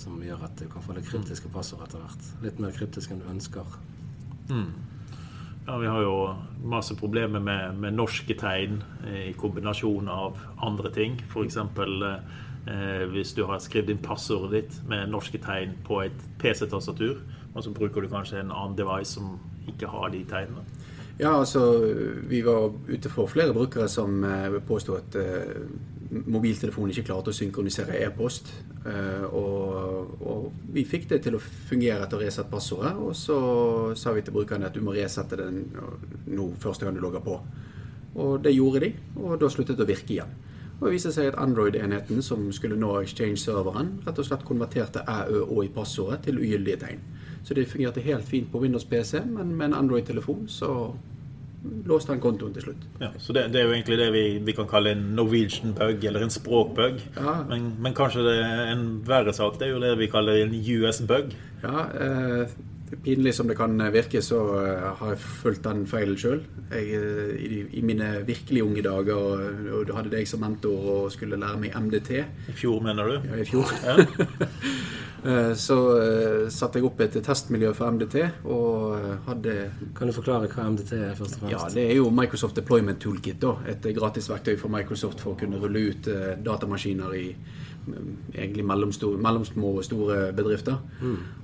Som 0.00 0.20
gjør 0.24 0.46
at 0.46 0.56
du 0.56 0.64
kan 0.72 0.84
få 0.84 0.96
litt 0.96 1.08
kryptiske 1.10 1.50
passord 1.52 1.84
etter 1.84 2.00
hvert. 2.00 2.28
Litt 2.44 2.60
mer 2.62 2.72
kryptisk 2.72 3.12
enn 3.12 3.20
du 3.20 3.28
ønsker. 3.28 3.66
Ja, 5.66 5.76
Vi 5.78 5.86
har 5.86 6.02
jo 6.02 6.14
masse 6.64 6.96
problemer 6.96 7.40
med, 7.40 7.76
med 7.78 7.94
norske 7.94 8.34
tegn 8.34 8.80
eh, 9.06 9.28
i 9.30 9.34
kombinasjon 9.38 10.08
av 10.08 10.40
andre 10.64 10.90
ting. 10.94 11.20
F.eks. 11.28 11.58
Eh, 11.60 13.04
hvis 13.12 13.34
du 13.36 13.44
har 13.48 13.60
skrevet 13.62 13.92
inn 13.92 14.02
passordet 14.04 14.50
ditt 14.56 14.80
med 14.88 15.12
norske 15.12 15.38
tegn 15.40 15.76
på 15.86 16.02
et 16.04 16.24
PC-tastatur, 16.40 17.20
og 17.54 17.62
så 17.64 17.72
bruker 17.76 18.04
du 18.04 18.10
kanskje 18.12 18.40
en 18.40 18.52
annen 18.52 18.76
device 18.78 19.14
som 19.16 19.38
ikke 19.68 19.88
har 19.90 20.10
de 20.12 20.24
tegnene. 20.28 20.64
Ja, 21.20 21.34
altså 21.38 21.62
Vi 22.28 22.40
var 22.44 22.72
ute 22.88 23.10
for 23.12 23.28
flere 23.28 23.52
brukere 23.52 23.88
som 23.88 24.24
eh, 24.24 24.60
påsto 24.66 24.96
at 24.96 25.16
eh, 25.20 25.68
mobiltelefonen 26.10 26.92
ikke 26.92 27.06
klarte 27.06 27.30
å 27.30 27.36
synkronisere 27.36 27.98
e-post. 28.02 28.50
Eh, 28.86 29.24
og, 29.26 30.14
og 30.20 30.46
vi 30.74 30.84
fikk 30.88 31.08
det 31.12 31.20
til 31.26 31.38
å 31.38 31.42
fungere 31.42 32.04
etter 32.06 32.18
å 32.18 32.22
resette 32.24 32.50
passordet. 32.50 32.94
Og 32.98 33.14
så 33.16 33.38
sa 33.98 34.14
vi 34.16 34.24
til 34.26 34.34
brukerne 34.34 34.70
at 34.70 34.76
du 34.76 34.82
må 34.84 34.94
resette 34.96 35.38
den 35.38 35.64
nå 36.30 36.50
første 36.60 36.86
gang 36.86 36.98
du 36.98 37.02
logger 37.04 37.24
på. 37.24 37.38
Og 38.20 38.40
det 38.42 38.56
gjorde 38.56 38.82
de, 38.86 38.94
og 39.22 39.36
da 39.38 39.50
sluttet 39.52 39.78
det 39.78 39.86
å 39.86 39.90
virke 39.90 40.16
igjen. 40.16 40.32
Og 40.80 40.86
det 40.88 40.94
viste 40.94 41.12
seg 41.12 41.28
at 41.28 41.38
Android-enheten 41.38 42.22
som 42.24 42.46
skulle 42.56 42.78
nå 42.80 42.94
Exchange-serveren, 43.02 43.98
rett 44.06 44.18
og 44.18 44.26
slett 44.26 44.46
konverterte 44.48 45.04
æ, 45.04 45.18
å 45.44 45.60
i 45.62 45.68
passordet 45.72 46.24
til 46.24 46.40
ugyldige 46.40 46.80
tegn. 46.80 47.02
Så 47.44 47.54
det 47.56 47.68
fungerte 47.68 48.02
helt 48.04 48.24
fint 48.28 48.48
på 48.52 48.62
Windows 48.62 48.86
PC, 48.88 49.20
men 49.28 49.52
med 49.56 49.70
en 49.70 49.78
Android-telefon 49.82 50.48
så 50.48 50.72
låste 51.62 52.14
han 52.14 52.20
kontoen 52.22 52.54
til 52.54 52.64
slutt. 52.68 52.86
Ja, 53.02 53.10
så 53.18 53.34
det, 53.36 53.48
det 53.52 53.60
er 53.60 53.68
jo 53.68 53.74
egentlig 53.74 53.98
det 54.00 54.08
vi, 54.14 54.24
vi 54.44 54.54
kan 54.56 54.68
kalle 54.70 54.94
en 54.94 55.02
Norwegian 55.16 55.74
bug, 55.76 56.04
eller 56.04 56.24
en 56.24 56.32
språkbug. 56.32 57.02
Ja. 57.18 57.36
Men, 57.50 57.74
men 57.82 57.96
kanskje 57.96 58.24
det 58.26 58.36
er 58.44 58.72
en 58.72 58.84
verre 59.06 59.34
sak. 59.36 59.58
Det 59.60 59.68
er 59.68 59.74
jo 59.74 59.82
det 59.82 59.92
vi 60.00 60.10
kaller 60.12 60.40
en 60.40 60.54
US 60.56 61.02
bug. 61.08 61.34
Ja, 61.64 61.86
eh, 61.92 62.58
pinlig 63.04 63.34
som 63.36 63.48
det 63.48 63.56
kan 63.58 63.76
virke, 63.94 64.22
så 64.22 64.38
eh, 64.60 64.86
har 65.00 65.12
jeg 65.14 65.20
fulgt 65.22 65.64
den 65.64 65.84
feilen 65.90 66.16
sjøl. 66.20 66.40
I, 66.74 67.64
I 67.78 67.82
mine 67.82 68.10
virkelig 68.26 68.62
unge 68.66 68.82
dager, 68.86 69.14
og, 69.14 69.40
og 69.80 69.86
du 69.88 69.94
hadde 69.96 70.12
deg 70.12 70.28
som 70.30 70.42
mentor 70.44 70.90
og 70.96 71.12
skulle 71.14 71.38
lære 71.40 71.58
meg 71.64 71.74
MDT 71.74 72.10
I 72.20 72.54
fjor, 72.54 72.80
mener 72.84 73.10
du? 73.10 73.30
ja, 73.30 73.40
i 73.42 73.46
fjor, 73.48 73.72
Ja. 73.84 73.96
eh, 75.30 75.54
så 75.58 75.76
eh, 76.00 76.44
satte 76.52 76.78
jeg 76.80 76.86
opp 76.88 77.00
et 77.04 77.18
testmiljø 77.26 77.72
for 77.76 77.90
MDT 77.92 78.16
og 78.48 78.94
eh, 78.96 79.16
hadde 79.26 79.56
Kan 79.98 80.08
du 80.10 80.14
forklare 80.16 80.48
hva 80.52 80.68
MDT 80.72 80.92
er, 80.98 81.16
først 81.18 81.40
og 81.40 81.42
fremst? 81.44 81.56
Ja, 81.56 81.64
det 81.74 81.88
er 81.90 81.98
jo 81.98 82.10
Microsoft 82.14 82.56
Deployment 82.60 83.00
Toolkit. 83.02 83.40
da, 83.42 83.56
Et 83.70 83.90
gratisverktøy 83.96 84.56
for 84.60 84.72
Microsoft 84.72 85.20
for 85.20 85.34
å 85.34 85.40
kunne 85.40 85.58
rulle 85.62 85.88
ut 85.90 86.08
eh, 86.12 86.36
datamaskiner 86.46 87.16
i 87.18 87.26
mm, 87.34 88.14
egentlig 88.36 88.64
mellomstore, 88.70 89.18
mellomsmå 89.20 89.74
og 89.80 89.84
store 89.84 90.22
bedrifter. 90.36 90.78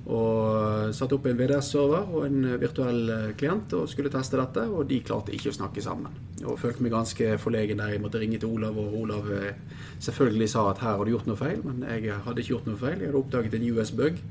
Og 0.07 0.93
satte 0.95 1.17
opp 1.17 1.25
en 1.27 1.36
VDS-server 1.37 2.11
og 2.15 2.25
en 2.27 2.43
eh, 2.45 2.57
virtuell 2.61 3.11
eh, 3.13 3.29
klient 3.39 3.73
og 3.77 3.87
skulle 3.91 4.11
teste 4.13 4.39
dette, 4.39 4.65
og 4.67 4.87
de 4.89 4.99
klarte 5.05 5.33
ikke 5.35 5.51
å 5.53 5.57
snakke 5.57 5.83
sammen. 5.83 6.15
Og 6.43 6.59
følte 6.61 6.83
meg 6.85 6.93
ganske 6.93 7.37
forlegen 7.41 7.81
der. 7.81 7.95
Jeg 7.95 8.03
måtte 8.03 8.21
ringe 8.21 8.39
til 8.41 8.53
Olav, 8.57 8.77
og 8.81 8.95
Olav 9.01 9.31
eh, 9.33 9.57
selvfølgelig 10.03 10.51
sa 10.53 10.67
at 10.71 10.83
her 10.83 10.97
har 10.97 11.05
du 11.05 11.13
gjort 11.13 11.29
noe 11.29 11.39
feil, 11.39 11.63
men 11.65 11.85
jeg 11.87 12.19
hadde 12.25 12.43
ikke 12.43 12.55
gjort 12.55 12.69
noe 12.69 12.81
feil. 12.81 12.99
Jeg 12.99 13.11
hadde 13.11 13.23
oppdaget 13.23 13.57
en 13.57 13.67
US-bug. 13.73 14.23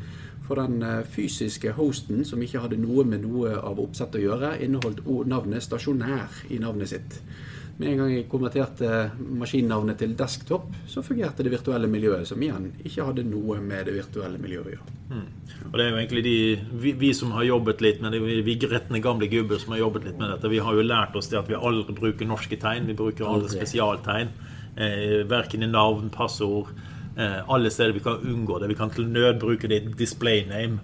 For 0.46 0.60
den 0.60 0.78
fysiske 1.10 1.72
hosten, 1.74 2.20
som 2.22 2.38
ikke 2.44 2.60
hadde 2.62 2.76
noe 2.78 3.02
med 3.02 3.24
noe 3.24 3.56
av 3.58 3.80
oppsettet 3.82 4.20
å 4.20 4.26
gjøre, 4.28 4.52
inneholdt 4.62 5.00
navnet 5.26 5.64
'stasjonær' 5.64 6.44
i 6.54 6.60
navnet 6.62 6.92
sitt. 6.92 7.16
Med 7.76 7.90
en 7.90 7.98
gang 8.00 8.12
jeg 8.14 8.24
konverterte 8.32 8.90
maskinnavnet 9.36 9.98
til 10.00 10.14
desktop, 10.16 10.70
så 10.88 11.02
fungerte 11.04 11.44
det 11.44 11.52
virtuelle 11.52 11.90
miljøet, 11.92 12.24
som 12.28 12.40
igjen 12.40 12.70
ikke 12.80 13.04
hadde 13.04 13.24
noe 13.28 13.58
med 13.60 13.84
det 13.84 13.98
virtuelle 13.98 14.40
miljøet 14.40 14.70
å 14.70 14.72
gjøre. 14.72 14.94
Og 15.66 15.76
det 15.76 15.84
er 15.84 15.90
jo 15.90 15.98
egentlig 15.98 16.22
de, 16.24 16.36
vi, 16.80 16.94
vi 16.96 17.12
som 17.14 17.34
har 17.36 17.44
jobbet 17.44 17.84
litt 17.84 18.00
med 18.00 18.16
det, 18.16 18.22
vi, 18.24 18.38
vi 18.46 18.56
gretne 18.64 19.02
gamle 19.04 19.28
gubber 19.28 19.60
som 19.60 19.76
har 19.76 19.82
jobbet 19.84 20.08
litt 20.08 20.16
med 20.16 20.32
dette, 20.32 20.48
vi 20.48 20.62
har 20.64 20.78
jo 20.78 20.86
lært 20.88 21.20
oss 21.20 21.28
det 21.28 21.40
at 21.42 21.52
vi 21.52 21.58
aldri 21.58 21.98
bruker 22.00 22.28
norske 22.30 22.56
tegn. 22.62 22.88
Vi 22.88 22.96
bruker 22.96 23.28
alle 23.28 23.44
Aldri. 23.44 23.60
spesialtegn. 23.60 24.32
Eh, 24.76 25.22
verken 25.28 25.64
i 25.66 25.68
navn, 25.70 26.08
passord. 26.14 26.72
Eh, 27.16 27.38
alle 27.48 27.70
steder 27.70 27.92
vi 27.92 28.04
kan 28.04 28.24
unngå 28.24 28.58
det. 28.60 28.72
Vi 28.72 28.80
kan 28.80 28.90
til 28.92 29.08
nød 29.08 29.40
bruke 29.40 29.68
det 29.68 29.82
i 29.82 29.96
display 30.00 30.46
name. 30.48 30.80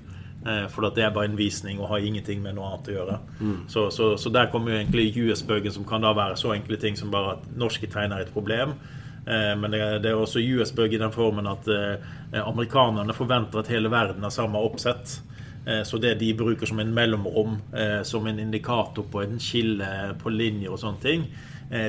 Eh, 0.46 0.64
for 0.68 0.90
det 0.90 1.04
er 1.04 1.10
bare 1.14 1.28
en 1.30 1.36
visning 1.38 1.78
og 1.80 1.88
har 1.88 1.98
ingenting 2.02 2.42
med 2.42 2.54
noe 2.56 2.66
annet 2.72 2.88
å 2.88 2.96
gjøre. 2.96 3.18
Så, 3.68 3.90
så, 3.94 4.16
så 4.18 4.30
der 4.34 4.50
kommer 4.50 4.72
jo 4.72 4.78
egentlig 4.80 5.12
US-buggen, 5.16 5.72
som 5.72 5.84
kan 5.84 6.02
da 6.02 6.12
være 6.12 6.36
så 6.36 6.52
enkle 6.56 6.76
ting 6.82 6.96
som 6.98 7.10
bare 7.10 7.36
at 7.36 7.44
norske 7.56 7.86
tegn 7.86 8.12
er 8.12 8.24
et 8.24 8.32
problem. 8.34 8.74
Eh, 9.26 9.52
Men 9.56 9.70
det 9.70 10.02
det 10.02 10.10
er 10.10 10.18
også 10.18 10.42
US-bug 10.42 10.92
i 10.94 10.98
den 10.98 11.12
formen 11.14 11.46
at 11.46 11.68
eh, 11.68 12.42
amerikanerne 12.42 13.14
forventer 13.14 13.58
at 13.62 13.68
hele 13.68 13.90
verden 13.90 14.22
har 14.22 14.30
samme 14.34 14.58
oppsett. 14.58 15.20
Eh, 15.66 15.82
Så 15.84 15.98
det 16.02 16.18
de 16.18 16.34
bruker 16.34 16.66
som 16.66 16.80
en 16.80 16.94
mellomrom, 16.94 17.60
eh, 17.72 18.02
som 18.02 18.26
en 18.26 18.38
indikator 18.38 19.04
på 19.12 19.22
en 19.22 19.38
skille 19.38 20.14
på 20.18 20.28
linjer 20.30 20.70
og 20.72 20.78
sånne 20.78 21.00
ting, 21.00 21.26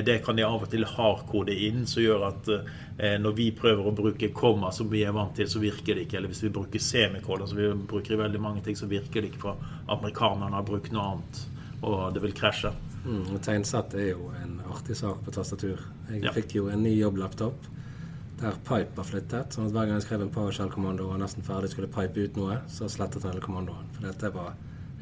det 0.04 0.18
kan 0.24 0.36
de 0.36 0.42
av 0.46 0.62
og 0.64 0.70
til 0.72 0.84
hardkode 0.88 1.52
inn, 1.66 1.82
som 1.86 2.02
gjør 2.02 2.22
at 2.30 2.48
eh, 2.54 3.18
når 3.20 3.34
vi 3.36 3.50
prøver 3.52 3.84
å 3.90 3.92
bruke 3.94 4.30
komma 4.32 4.70
som 4.72 4.88
vi 4.88 5.02
er 5.04 5.12
vant 5.12 5.34
til, 5.36 5.46
så 5.50 5.60
virker 5.60 5.94
det 5.98 6.06
ikke. 6.06 6.16
Eller 6.20 6.32
hvis 6.32 6.42
vi 6.46 6.52
bruker 6.54 6.80
semikolon, 6.80 7.48
som 7.50 7.58
vi 7.60 7.68
bruker 7.90 8.14
i 8.16 8.20
veldig 8.22 8.40
mange 8.40 8.62
ting, 8.64 8.76
så 8.80 8.88
virker 8.88 9.20
det 9.20 9.32
ikke. 9.32 9.42
For 9.44 9.56
amerikanerne 9.92 10.56
har 10.56 10.64
brukt 10.64 10.92
noe 10.94 11.04
annet, 11.12 11.44
og 11.82 12.14
det 12.16 12.22
vil 12.24 12.32
krasje. 12.32 12.72
Mm, 13.04 13.34
og 13.34 13.40
Tegnsett 13.44 13.94
er 14.00 14.10
jo 14.14 14.30
en 14.40 14.58
artig 14.72 14.96
sak 14.96 15.20
på 15.26 15.30
tastatur. 15.36 15.80
Jeg 16.08 16.22
Ja. 16.24 16.32
fikk 16.32 16.54
jo 16.56 16.68
en 16.72 16.82
ny 16.82 16.94
jobblaptop 16.98 17.54
der 18.40 18.52
pipe 18.64 18.96
var 18.96 19.04
flyttet. 19.04 19.52
sånn 19.52 19.66
at 19.66 19.72
hver 19.72 19.86
gang 19.86 20.00
jeg 20.00 20.02
skrev 20.08 20.22
en 20.22 20.30
PowerShell-kommando 20.30 21.10
og 21.12 21.20
nesten 21.20 21.42
ferdig 21.44 21.70
skulle 21.70 21.86
pipe 21.92 22.16
ut 22.24 22.36
noe, 22.36 22.60
så 22.68 22.88
slettet 22.88 23.22
jeg 23.22 23.30
hele 23.32 23.40
kommandoen. 23.44 23.84
For 23.92 24.02
dette 24.08 24.32
var 24.34 24.54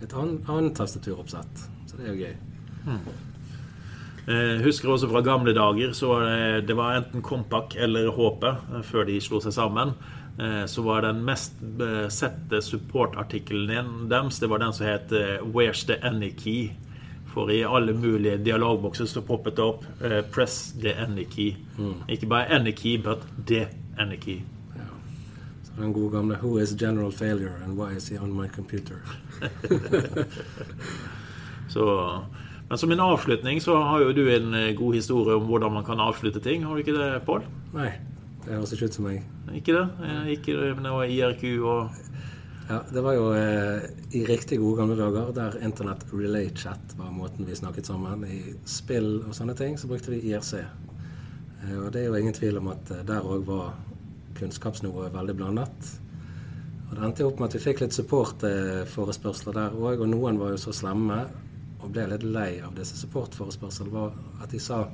et 0.03 0.13
annet, 0.13 0.49
annet 0.49 0.75
tastaturoppsett. 0.75 1.69
Så 1.87 1.97
det 1.97 2.09
er 2.09 2.15
jo 2.15 2.25
gøy. 2.27 2.37
Eh, 4.27 4.61
husker 4.63 4.93
også 4.93 5.09
fra 5.11 5.21
gamle 5.27 5.51
dager 5.55 5.93
så 5.99 6.13
var 6.13 6.27
det, 6.29 6.67
det 6.69 6.77
var 6.79 6.95
enten 6.95 7.23
Kompak 7.27 7.75
eller 7.75 8.13
HP 8.15 8.45
eh, 8.47 8.83
før 8.87 9.09
de 9.09 9.17
slo 9.21 9.41
seg 9.43 9.55
sammen. 9.57 9.97
Eh, 10.39 10.63
så 10.71 10.83
var 10.87 11.03
den 11.03 11.25
mest 11.27 11.59
eh, 11.83 12.07
sette 12.09 12.63
supportartikkelen 12.63 14.07
deres 14.09 14.39
det 14.39 14.49
var 14.49 14.63
den 14.63 14.73
som 14.73 14.87
het 14.87 15.13
eh, 15.13 15.43
'Where's 15.43 15.87
the 15.87 15.99
any 16.07 16.31
key?' 16.31 16.71
For 17.33 17.51
i 17.51 17.63
alle 17.65 17.93
mulige 17.97 18.37
dialogbokser 18.45 19.07
så 19.09 19.21
poppet 19.21 19.57
det 19.57 19.65
opp 19.65 19.85
eh, 20.05 20.23
'Press 20.23 20.75
the 20.81 20.95
any 20.95 21.25
key'. 21.25 21.57
Ikke 22.09 22.27
bare 22.27 22.47
'any 22.47 22.73
key', 22.73 23.03
but 23.03 23.27
'the 23.47 23.67
any 23.99 24.17
key'. 24.17 24.43
Ja. 24.77 24.87
Så 25.65 25.73
den 25.83 25.93
gode 25.93 26.11
gamle 26.11 26.37
'Who 26.37 26.59
is 26.59 26.77
general 26.81 27.13
failure 27.13 27.65
and 27.65 27.79
why 27.79 27.97
is 27.97 28.09
he 28.09 28.21
on 28.21 28.33
my 28.33 28.49
computer?' 28.49 29.03
Så, 31.69 32.19
Men 32.73 32.79
som 32.79 32.93
en 32.93 33.01
avslutning 33.05 33.59
så 33.61 33.75
har 33.85 34.01
jo 34.01 34.13
du 34.17 34.23
en 34.33 34.55
eh, 34.57 34.71
god 34.73 34.95
historie 34.97 35.35
om 35.37 35.43
hvordan 35.45 35.75
man 35.75 35.85
kan 35.85 36.01
avslutte 36.01 36.41
ting. 36.41 36.63
Har 36.65 36.73
du 36.73 36.81
ikke 36.81 36.95
det, 36.97 37.19
Pål? 37.27 37.43
Nei, 37.75 37.91
det 38.47 38.55
høres 38.55 38.73
ikke 38.73 38.89
ut 38.89 38.97
som 38.97 39.05
meg. 39.05 39.27
Ikke 39.53 39.75
det? 39.77 39.83
Eh, 40.01 40.31
Ikke 40.39 40.55
det 40.57 40.71
med 40.79 41.13
IRQ 41.13 41.45
og 41.69 41.99
Ja, 42.71 42.79
Det 42.89 43.03
var 43.05 43.19
jo 43.19 43.27
eh, 43.37 43.85
i 44.17 44.23
riktig 44.25 44.57
gode 44.63 44.79
gamle 44.81 44.97
dager 44.97 45.35
der 45.37 45.59
Internett 45.61 46.07
Relay 46.15 46.49
Chat 46.57 46.97
var 46.97 47.13
måten 47.13 47.45
vi 47.45 47.59
snakket 47.61 47.93
sammen. 47.93 48.25
I 48.25 48.57
spill 48.65 49.19
og 49.19 49.37
sånne 49.37 49.59
ting 49.59 49.77
så 49.77 49.93
brukte 49.93 50.15
vi 50.17 50.23
IRC. 50.33 50.55
Eh, 50.63 51.77
og 51.77 51.93
det 51.93 52.07
er 52.07 52.09
jo 52.09 52.17
ingen 52.25 52.41
tvil 52.41 52.57
om 52.57 52.73
at 52.73 52.89
der 53.05 53.21
òg 53.21 53.45
var 53.53 53.75
kunnskapsnivået 54.41 55.13
veldig 55.13 55.37
blandet. 55.43 55.93
Og 56.89 56.97
det 56.97 57.05
endte 57.05 57.27
jo 57.27 57.35
opp 57.35 57.45
med 57.45 57.53
at 57.53 57.61
vi 57.61 57.65
fikk 57.69 57.85
litt 57.85 58.01
supportforespørsler 58.01 59.61
der 59.61 59.77
òg, 59.77 60.01
og 60.01 60.09
noen 60.09 60.41
var 60.41 60.57
jo 60.57 60.65
så 60.65 60.73
slemme 60.73 61.27
og 61.83 61.91
ble 61.95 62.07
litt 62.11 62.27
lei 62.27 62.51
av 62.65 62.75
disse 62.77 62.99
supportforespørslene, 63.01 63.93
var 63.93 64.15
at 64.43 64.53
de 64.53 64.61
sa 64.63 64.85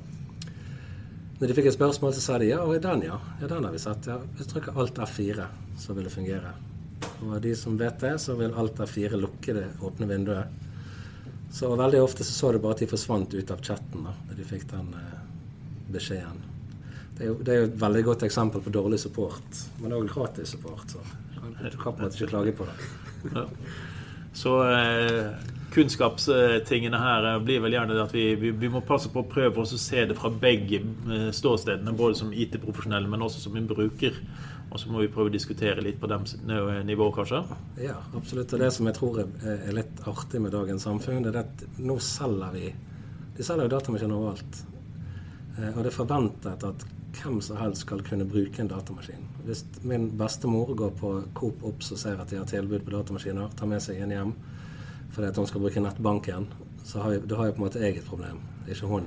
Når 1.39 1.47
de 1.47 1.55
fikk 1.55 1.69
et 1.71 1.77
spørsmål, 1.77 2.15
så 2.15 2.21
sa 2.21 2.39
de 2.43 2.49
ja, 2.49 2.63
og 2.65 2.75
i 2.75 2.81
den, 2.83 3.05
ja. 3.07 3.19
Ja, 3.41 3.47
den 3.47 3.65
har 3.65 3.75
vi 3.75 3.79
satt, 3.79 4.09
Ja, 4.11 4.17
hvis 4.35 4.49
du 4.49 4.57
trykker 4.57 4.79
alt 4.79 4.99
F4, 4.99 5.45
så 5.79 5.95
vil 5.95 6.09
det 6.09 6.15
fungere. 6.15 6.55
Og 7.23 7.37
de 7.43 7.53
som 7.57 7.77
vet 7.79 8.01
det, 8.03 8.17
så 8.19 8.35
vil 8.39 8.57
alt 8.59 8.81
F4 8.83 9.21
lukke 9.21 9.55
det 9.55 9.69
åpne 9.87 10.09
vinduet. 10.11 10.65
Så 11.53 11.71
veldig 11.77 12.03
ofte 12.03 12.25
så, 12.25 12.35
så 12.35 12.53
du 12.53 12.59
bare 12.59 12.77
at 12.77 12.83
de 12.83 12.91
forsvant 12.91 13.35
ut 13.35 13.51
av 13.51 13.63
chatten 13.65 14.05
da 14.05 14.13
når 14.13 14.37
de 14.37 14.47
fikk 14.49 14.67
den 14.73 14.91
eh, 14.99 15.21
beskjeden. 15.95 16.43
Det 17.19 17.25
er, 17.25 17.31
jo, 17.31 17.39
det 17.43 17.55
er 17.55 17.63
jo 17.63 17.69
et 17.71 17.79
veldig 17.81 18.03
godt 18.07 18.25
eksempel 18.29 18.63
på 18.63 18.71
dårlig 18.75 19.01
support, 19.03 19.63
men 19.83 19.95
òg 19.97 20.11
gratis 20.11 20.53
support. 20.55 20.93
Så 20.93 21.01
du 21.39 21.79
kan 21.79 21.95
på 21.95 21.99
en 21.99 22.05
måte 22.05 22.19
ikke 22.19 22.31
klage 22.31 22.53
på 22.59 22.67
det. 22.69 23.47
Så 24.39 24.71
eh, 24.71 25.27
kunnskapstingene 25.75 26.99
her 27.03 27.27
eh, 27.27 27.41
blir 27.43 27.63
vel 27.65 27.75
gjerne 27.75 27.97
at 28.05 28.15
vi, 28.15 28.29
vi, 28.39 28.53
vi 28.55 28.71
må 28.71 28.85
passe 28.87 29.11
på 29.11 29.25
å 29.25 29.31
prøve 29.31 29.65
oss 29.65 29.75
å 29.75 29.81
se 29.83 30.05
det 30.07 30.17
fra 30.19 30.31
begge 30.31 30.79
eh, 30.85 31.31
ståstedene, 31.35 31.95
både 31.99 32.21
som 32.21 32.31
IT-profesjonelle, 32.31 33.11
men 33.11 33.25
også 33.27 33.43
som 33.43 33.59
en 33.59 33.67
bruker. 33.67 34.21
Og 34.69 34.79
så 34.79 34.93
må 34.93 35.01
vi 35.03 35.09
prøve 35.11 35.33
å 35.33 35.35
diskutere 35.35 35.83
litt 35.83 35.99
på 35.99 36.11
dem 36.11 36.27
nivå- 36.87 37.09
kanskje. 37.17 37.41
Ja, 37.81 37.97
absolutt. 38.15 38.53
Og 38.53 38.63
det 38.63 38.69
som 38.77 38.87
jeg 38.87 38.99
tror 38.99 39.23
er, 39.25 39.63
litt 39.75 40.03
artig 40.07 40.43
med 40.45 40.53
dagens 40.53 40.85
samfunn, 40.85 41.23
det 41.25 41.33
er 41.33 41.41
at 41.41 41.65
nå 41.81 41.97
selger 42.05 42.53
vi 42.53 42.67
De 43.39 43.47
selger 43.47 43.65
jo 43.65 43.73
datamaskiner 43.73 44.19
overalt. 44.19 44.61
Og 45.73 45.79
det 45.79 45.91
er 45.91 45.95
forventet 45.95 46.65
at 46.69 46.85
hvem 47.17 47.41
som 47.41 47.57
helst 47.57 47.87
skal 47.87 48.03
kunne 48.05 48.27
bruke 48.29 48.63
en 48.63 48.69
datamaskin. 48.69 49.25
Hvis 49.47 49.65
min 49.83 50.11
bestemor 50.19 50.75
går 50.75 50.91
på 51.01 51.13
Coop 51.35 51.65
Ops 51.65 51.93
og 51.93 51.99
ser 51.99 52.21
at 52.21 52.31
de 52.31 52.39
har 52.41 52.49
tilbud 52.49 52.85
på 52.85 52.93
datamaskiner, 52.95 53.55
tar 53.57 53.71
med 53.71 53.83
seg 53.85 54.03
en 54.03 54.15
hjem 54.15 54.37
fordi 55.09 55.31
at 55.31 55.39
hun 55.41 55.47
skal 55.49 55.63
bruke 55.65 55.81
nettbanken, 55.81 56.47
så 56.85 57.01
har 57.01 57.15
jeg, 57.15 57.23
da 57.31 57.39
har 57.39 57.49
jeg 57.49 57.55
på 57.57 57.63
en 57.63 57.65
måte 57.65 57.81
jeg 57.81 57.97
et 57.97 58.07
problem, 58.07 58.43
ikke 58.69 58.91
hun. 58.91 59.07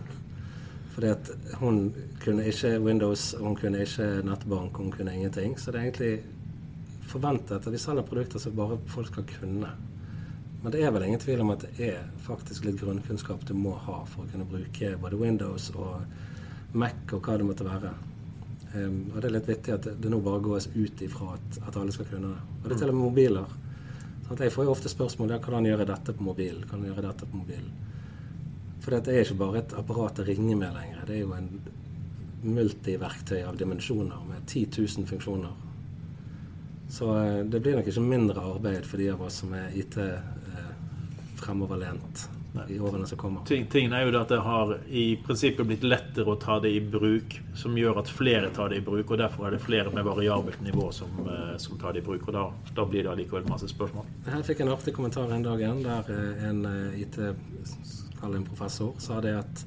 Fordi 0.92 1.12
at 1.14 1.30
hun 1.62 1.78
kunne 2.24 2.48
ikke 2.50 2.80
Windows, 2.84 3.36
hun 3.40 3.56
kunne 3.56 3.84
ikke 3.86 4.08
nettbank, 4.26 4.78
hun 4.78 4.92
kunne 4.92 5.14
ingenting. 5.14 5.54
Så 5.60 5.72
det 5.72 5.80
er 5.80 5.88
egentlig 5.92 6.24
forventet 7.08 7.62
at 7.62 7.72
vi 7.72 7.80
selger 7.80 8.08
produkter 8.08 8.40
som 8.40 8.58
bare 8.58 8.80
folk 8.92 9.08
skal 9.08 9.30
kunne. 9.30 9.72
Men 10.64 10.74
det 10.74 10.84
er 10.84 10.92
vel 10.92 11.06
ingen 11.08 11.22
tvil 11.22 11.42
om 11.42 11.54
at 11.54 11.64
det 11.64 11.88
er 11.94 12.10
faktisk 12.26 12.66
litt 12.66 12.82
grunnkunnskap 12.82 13.46
du 13.48 13.54
må 13.58 13.78
ha 13.86 14.02
for 14.10 14.26
å 14.26 14.34
kunne 14.34 14.50
bruke 14.50 14.94
både 15.02 15.22
Windows 15.22 15.72
og 15.74 16.04
Mac 16.74 17.14
og 17.16 17.26
hva 17.26 17.38
det 17.40 17.48
måtte 17.48 17.68
være. 17.68 17.92
Um, 18.72 19.00
og 19.12 19.18
det 19.20 19.28
er 19.28 19.36
litt 19.36 19.50
vittig 19.50 19.74
at 19.76 19.88
det, 19.90 20.12
nå 20.12 20.22
bare 20.24 20.44
gås 20.44 20.70
ut 20.72 21.02
ifra 21.04 21.34
at, 21.36 21.60
at 21.68 21.78
alle 21.78 21.92
skal 21.92 22.08
kunne 22.08 22.32
det. 22.32 22.60
Og 22.62 22.70
det 22.70 22.78
er 22.78 22.84
til 22.84 22.94
og 22.94 22.98
med 22.98 23.08
mobiler. 23.10 23.58
Sånn 24.28 24.46
jeg 24.46 24.54
får 24.56 24.68
jo 24.68 24.74
ofte 24.76 24.92
spørsmål 24.92 25.34
ja, 25.34 25.40
hvordan 25.44 25.68
gjøre 25.68 25.88
dette 25.90 26.16
på 26.16 26.24
mobil. 26.24 26.62
Kan 26.70 26.86
gjøre 26.88 27.04
dette 27.04 27.28
på 27.28 27.42
mobil? 27.42 27.66
For 28.82 28.96
det 28.96 29.14
er 29.14 29.26
ikke 29.26 29.42
bare 29.42 29.62
et 29.62 29.76
apparat 29.78 30.22
å 30.24 30.26
ringe 30.26 30.56
med 30.56 30.72
lenger. 30.74 31.04
Det 31.06 31.18
er 31.18 31.26
jo 31.26 31.36
en 31.36 31.50
multiverktøy 32.42 33.44
av 33.46 33.60
dimensjoner 33.60 34.24
med 34.30 34.48
10 34.48 34.72
000 34.80 35.10
funksjoner. 35.10 35.52
Så 36.92 37.12
eh, 37.20 37.42
det 37.46 37.62
blir 37.64 37.78
nok 37.78 37.92
ikke 37.92 38.04
mindre 38.04 38.44
arbeid 38.56 38.88
for 38.88 39.00
de 39.00 39.12
av 39.14 39.22
oss 39.28 39.42
som 39.44 39.54
er 39.56 39.76
IT 39.78 40.00
eh, 40.02 40.32
i 42.68 42.80
årene 42.80 43.08
som 43.08 43.18
kommer. 43.18 43.46
Ting, 43.48 43.66
tingen 43.72 43.94
er 43.96 44.06
jo 44.06 44.12
det 44.12 44.22
at 44.22 44.32
det 44.34 44.40
har 44.44 44.74
i 44.90 45.06
prinsippet 45.24 45.68
blitt 45.68 45.86
lettere 45.88 46.34
å 46.34 46.40
ta 46.40 46.60
det 46.60 46.74
i 46.76 46.82
bruk, 46.84 47.38
som 47.56 47.78
gjør 47.78 48.02
at 48.02 48.12
flere 48.12 48.52
tar 48.56 48.74
det 48.74 48.82
i 48.82 48.86
bruk. 48.86 49.12
og 49.12 49.22
Derfor 49.22 49.48
er 49.48 49.56
det 49.56 49.62
flere 49.64 49.94
med 49.94 50.06
variabelt 50.08 50.62
nivå 50.66 50.90
som, 50.96 51.14
eh, 51.28 51.56
som 51.64 51.80
tar 51.80 51.96
det 51.96 52.04
i 52.04 52.08
bruk. 52.10 52.28
og 52.28 52.34
Da, 52.36 52.46
da 52.76 52.86
blir 52.86 53.08
det 53.08 53.14
allikevel 53.14 53.48
masse 53.50 53.72
spørsmål. 53.72 54.10
Her 54.28 54.44
fikk 54.44 54.60
jeg 54.60 54.68
en 54.68 54.76
artig 54.76 54.96
kommentar 54.98 55.32
en 55.32 55.48
dag 55.48 55.64
igjen 55.64 55.84
der 55.86 56.12
eh, 56.12 56.46
en 56.50 56.66
eh, 56.66 57.02
IT 57.06 57.20
kall 58.22 58.36
en 58.38 58.46
professor 58.46 58.94
sa 59.02 59.22
det 59.24 59.34
at 59.40 59.66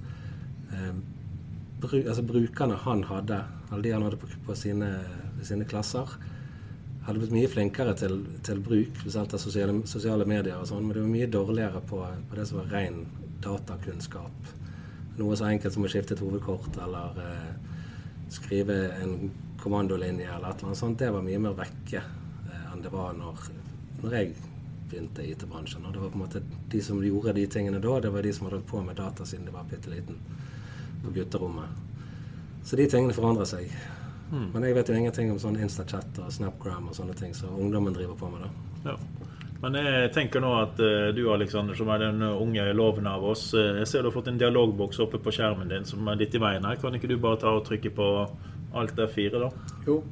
eh, 0.72 0.94
bru, 1.80 1.98
altså 2.02 2.22
brukerne 2.22 2.78
han 2.84 3.02
hadde, 3.08 3.40
alle 3.70 3.82
de 3.82 3.92
han 3.96 4.06
hadde 4.06 4.20
på, 4.20 4.30
på 4.46 4.56
sine, 4.58 4.92
sine 5.42 5.66
klasser, 5.68 6.14
hadde 7.04 7.20
blitt 7.20 7.34
mye 7.34 7.50
flinkere 7.52 7.92
til, 8.00 8.18
til 8.46 8.60
bruk, 8.64 9.02
av 9.20 9.36
sosiale, 9.40 9.76
sosiale 9.88 10.24
medier 10.28 10.56
og 10.56 10.68
sånn, 10.70 10.86
men 10.86 10.96
det 10.96 11.02
var 11.04 11.12
mye 11.12 11.30
dårligere 11.32 11.82
på, 11.88 12.00
på 12.30 12.38
det 12.38 12.46
som 12.48 12.62
var 12.62 12.70
ren 12.72 13.02
datakunnskap. 13.44 14.52
Noe 15.18 15.36
så 15.36 15.50
enkelt 15.50 15.76
som 15.76 15.84
å 15.84 15.90
skifte 15.92 16.16
et 16.16 16.22
hovedkort 16.24 16.78
eller 16.82 17.20
eh, 17.22 17.74
skrive 18.32 18.78
en 19.02 19.28
kommandolinje 19.60 20.30
eller 20.30 20.48
et 20.48 20.58
eller 20.58 20.72
annet 20.72 20.80
sånt, 20.80 20.98
det 20.98 21.12
var 21.12 21.24
mye 21.26 21.42
mer 21.44 21.54
vekke 21.58 22.00
eh, 22.00 22.64
enn 22.72 22.82
det 22.82 22.92
var 22.92 23.12
når, 23.18 23.46
når 24.00 24.16
jeg 24.18 24.32
begynte 24.88 25.24
i 25.24 25.34
IT-bransjen. 25.34 25.84
Og 25.84 25.92
det 25.94 26.02
var 26.02 26.12
på 26.12 26.18
en 26.18 26.24
måte 26.24 26.42
de 26.72 26.80
som 26.82 27.02
gjorde 27.04 27.36
de 27.36 27.44
tingene 27.52 27.82
da, 27.84 27.98
det 28.00 28.12
var 28.14 28.24
de 28.24 28.32
som 28.32 28.48
hadde 28.48 28.62
holdt 28.62 28.70
på 28.72 28.82
med 28.86 28.98
data 29.00 29.28
siden 29.28 29.48
de 29.48 29.54
var 29.54 29.68
bitte 29.68 29.92
liten 29.92 30.18
på 31.04 31.12
gutterommet. 31.14 31.84
Så 32.64 32.80
de 32.80 32.88
tingene 32.88 33.16
forandrer 33.16 33.48
seg. 33.48 33.68
Hmm. 34.34 34.48
Men 34.50 34.66
jeg 34.66 34.74
vet 34.74 34.88
jo 34.90 34.96
ingenting 34.98 35.28
om 35.30 35.38
sånn 35.38 35.60
Instachat 35.62 36.18
og 36.18 36.32
Snapgram 36.34 36.88
og 36.90 36.96
sånne 36.96 37.14
ting 37.14 37.34
som 37.38 37.54
ungdommen 37.54 37.94
driver 37.94 38.18
på 38.18 38.30
med. 38.32 38.42
da. 38.42 38.90
Ja. 38.90 38.96
Men 39.62 39.78
jeg 39.78 40.10
tenker 40.12 40.42
nå 40.44 40.50
at 40.58 40.80
eh, 40.82 41.12
du 41.16 41.22
Alexander, 41.32 41.76
som 41.78 41.88
er 41.94 42.02
den 42.02 42.20
unge 42.26 42.66
loven 42.76 43.06
av 43.08 43.22
oss 43.24 43.46
eh, 43.56 43.78
Jeg 43.78 43.88
ser 43.88 44.02
du 44.02 44.10
har 44.10 44.16
fått 44.16 44.28
en 44.28 44.40
dialogboks 44.40 44.98
oppe 45.06 45.20
på 45.22 45.32
skjermen 45.32 45.70
din 45.70 45.86
som 45.88 46.10
er 46.10 46.18
litt 46.20 46.34
i 46.34 46.42
veien 46.42 46.66
her. 46.66 46.76
Kan 46.82 46.98
ikke 46.98 47.08
du 47.08 47.16
bare 47.22 47.40
ta 47.40 47.54
og 47.54 47.64
trykke 47.68 47.94
på 47.94 48.10
alt 48.74 49.00
F4, 49.06 49.38
da? 49.38 49.48
Jo, 49.86 50.02